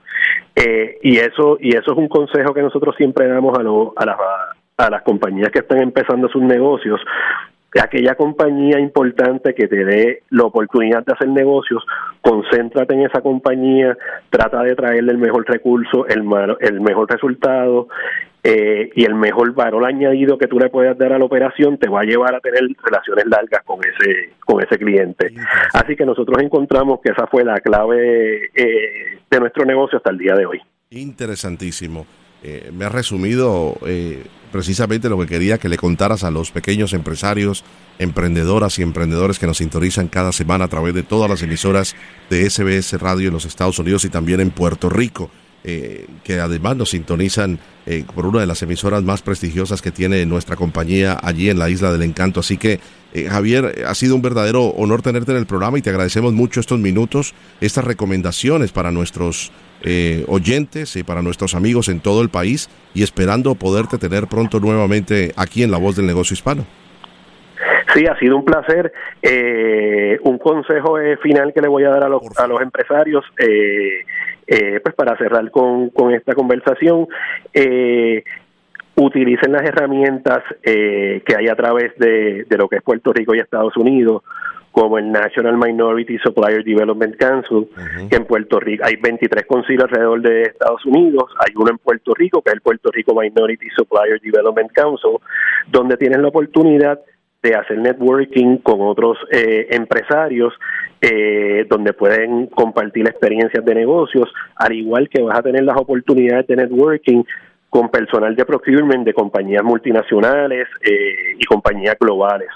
[0.54, 4.06] Eh, y eso y eso es un consejo que nosotros siempre damos a, lo, a,
[4.06, 4.16] las,
[4.76, 7.00] a las compañías que están empezando sus negocios,
[7.80, 11.84] aquella compañía importante que te dé la oportunidad de hacer negocios,
[12.22, 13.96] concéntrate en esa compañía,
[14.30, 16.24] trata de traerle el mejor recurso, el,
[16.60, 17.88] el mejor resultado
[18.42, 21.88] eh, y el mejor valor añadido que tú le puedas dar a la operación te
[21.88, 25.34] va a llevar a tener relaciones largas con ese con ese cliente.
[25.74, 30.18] Así que nosotros encontramos que esa fue la clave eh, de nuestro negocio hasta el
[30.18, 30.60] día de hoy.
[30.90, 32.06] Interesantísimo.
[32.42, 33.74] Eh, me ha resumido
[34.49, 37.64] precisamente lo que quería que le contaras a los pequeños empresarios,
[37.99, 41.94] emprendedoras y emprendedores que nos sintonizan cada semana a través de todas las emisoras
[42.30, 45.30] de SBS Radio en los Estados Unidos y también en Puerto Rico.
[45.64, 50.24] Eh, que además nos sintonizan eh, por una de las emisoras más prestigiosas que tiene
[50.24, 52.40] nuestra compañía allí en la Isla del Encanto.
[52.40, 52.78] Así que,
[53.12, 56.61] eh, Javier, ha sido un verdadero honor tenerte en el programa y te agradecemos mucho
[56.61, 59.51] estos minutos, estas recomendaciones para nuestros
[60.26, 65.33] oyentes y para nuestros amigos en todo el país y esperando poderte tener pronto nuevamente
[65.37, 66.64] aquí en La Voz del Negocio Hispano.
[67.95, 68.93] Sí, ha sido un placer.
[70.22, 73.24] un consejo final que le voy a dar a los, a los empresarios.
[73.39, 74.05] Eh,
[74.51, 77.07] eh, pues para cerrar con, con esta conversación,
[77.53, 78.24] eh,
[78.97, 83.35] utilicen las herramientas eh, que hay a través de, de, lo que es Puerto Rico
[83.35, 84.22] y Estados Unidos,
[84.79, 87.66] como el National Minority Supplier Development Council,
[88.09, 92.14] que en Puerto Rico hay 23 concilios alrededor de Estados Unidos, hay uno en Puerto
[92.14, 95.16] Rico, que es el Puerto Rico Minority Supplier Development Council,
[95.66, 97.01] donde tienen la oportunidad
[97.43, 100.55] de hacer networking con otros eh, empresarios
[101.01, 106.47] eh, donde pueden compartir experiencias de negocios, al igual que vas a tener las oportunidades
[106.47, 107.24] de networking
[107.68, 112.49] con personal de procurement de compañías multinacionales eh, y compañías globales.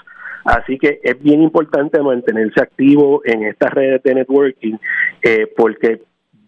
[0.43, 4.75] Así que es bien importante mantenerse activo en estas redes de networking
[5.55, 6.01] porque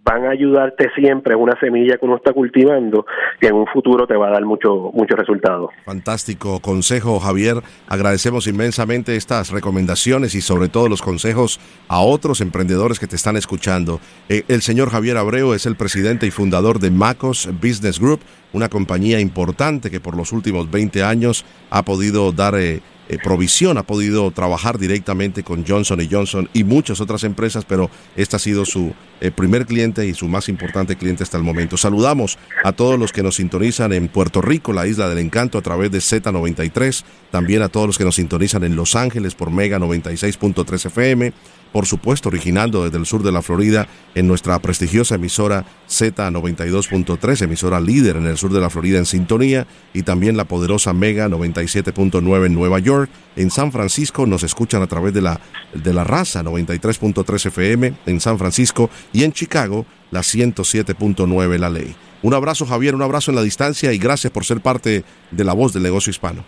[0.05, 3.05] van a ayudarte siempre, es una semilla que uno está cultivando
[3.41, 5.71] que en un futuro te va a dar mucho, muchos resultados.
[5.83, 7.55] Fantástico consejo, Javier.
[7.87, 13.35] Agradecemos inmensamente estas recomendaciones y sobre todo los consejos a otros emprendedores que te están
[13.35, 13.99] escuchando.
[14.29, 18.19] Eh, el señor Javier Abreu es el presidente y fundador de Macos Business Group,
[18.53, 22.53] una compañía importante que por los últimos 20 años ha podido dar...
[22.55, 27.89] Eh, eh, provisión ha podido trabajar directamente con Johnson Johnson y muchas otras empresas, pero
[28.15, 31.77] este ha sido su eh, primer cliente y su más importante cliente hasta el momento.
[31.77, 35.61] Saludamos a todos los que nos sintonizan en Puerto Rico, la isla del encanto, a
[35.61, 39.79] través de Z93, también a todos los que nos sintonizan en Los Ángeles por Mega
[39.79, 41.33] 96.3 FM,
[41.71, 47.79] por supuesto originando desde el sur de la Florida en nuestra prestigiosa emisora Z92.3, emisora
[47.81, 52.45] líder en el sur de la Florida en sintonía, y también la poderosa Mega 97.9
[52.45, 53.09] en Nueva York.
[53.35, 55.39] En San Francisco nos escuchan a través de la,
[55.73, 61.95] de la raza 93.3 FM en San Francisco y en Chicago la 107.9 La Ley.
[62.21, 65.53] Un abrazo Javier, un abrazo en la distancia y gracias por ser parte de la
[65.53, 66.43] voz del negocio hispano.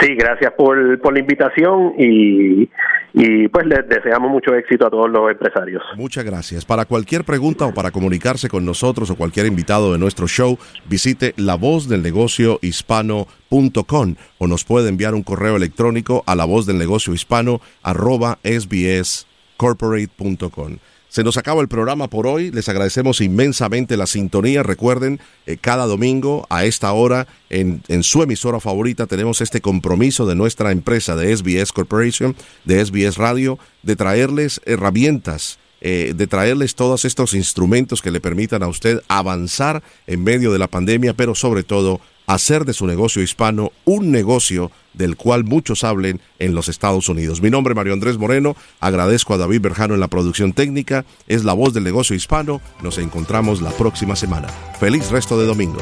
[0.00, 2.70] Sí, gracias por, por la invitación y,
[3.12, 5.82] y pues les deseamos mucho éxito a todos los empresarios.
[5.96, 6.64] Muchas gracias.
[6.64, 10.56] Para cualquier pregunta o para comunicarse con nosotros o cualquier invitado de nuestro show,
[10.88, 16.44] visite la voz del negocio hispano.com o nos puede enviar un correo electrónico a la
[16.44, 20.78] voz del negocio hispano arroba sbscorporate.com.
[21.10, 22.52] Se nos acaba el programa por hoy.
[22.52, 24.62] Les agradecemos inmensamente la sintonía.
[24.62, 30.36] Recuerden, eh, cada domingo a esta hora en, su emisora favorita tenemos este compromiso de
[30.36, 35.58] nuestra empresa de SBS Corporation, de SBS Radio, de traerles herramientas.
[35.82, 40.58] Eh, de traerles todos estos instrumentos que le permitan a usted avanzar en medio de
[40.58, 42.02] la pandemia, pero sobre todo
[42.34, 47.42] hacer de su negocio hispano un negocio del cual muchos hablen en los Estados Unidos.
[47.42, 51.44] Mi nombre es Mario Andrés Moreno, agradezco a David Berjano en la producción técnica, es
[51.44, 54.48] la voz del negocio hispano, nos encontramos la próxima semana.
[54.78, 55.80] Feliz resto de domingo.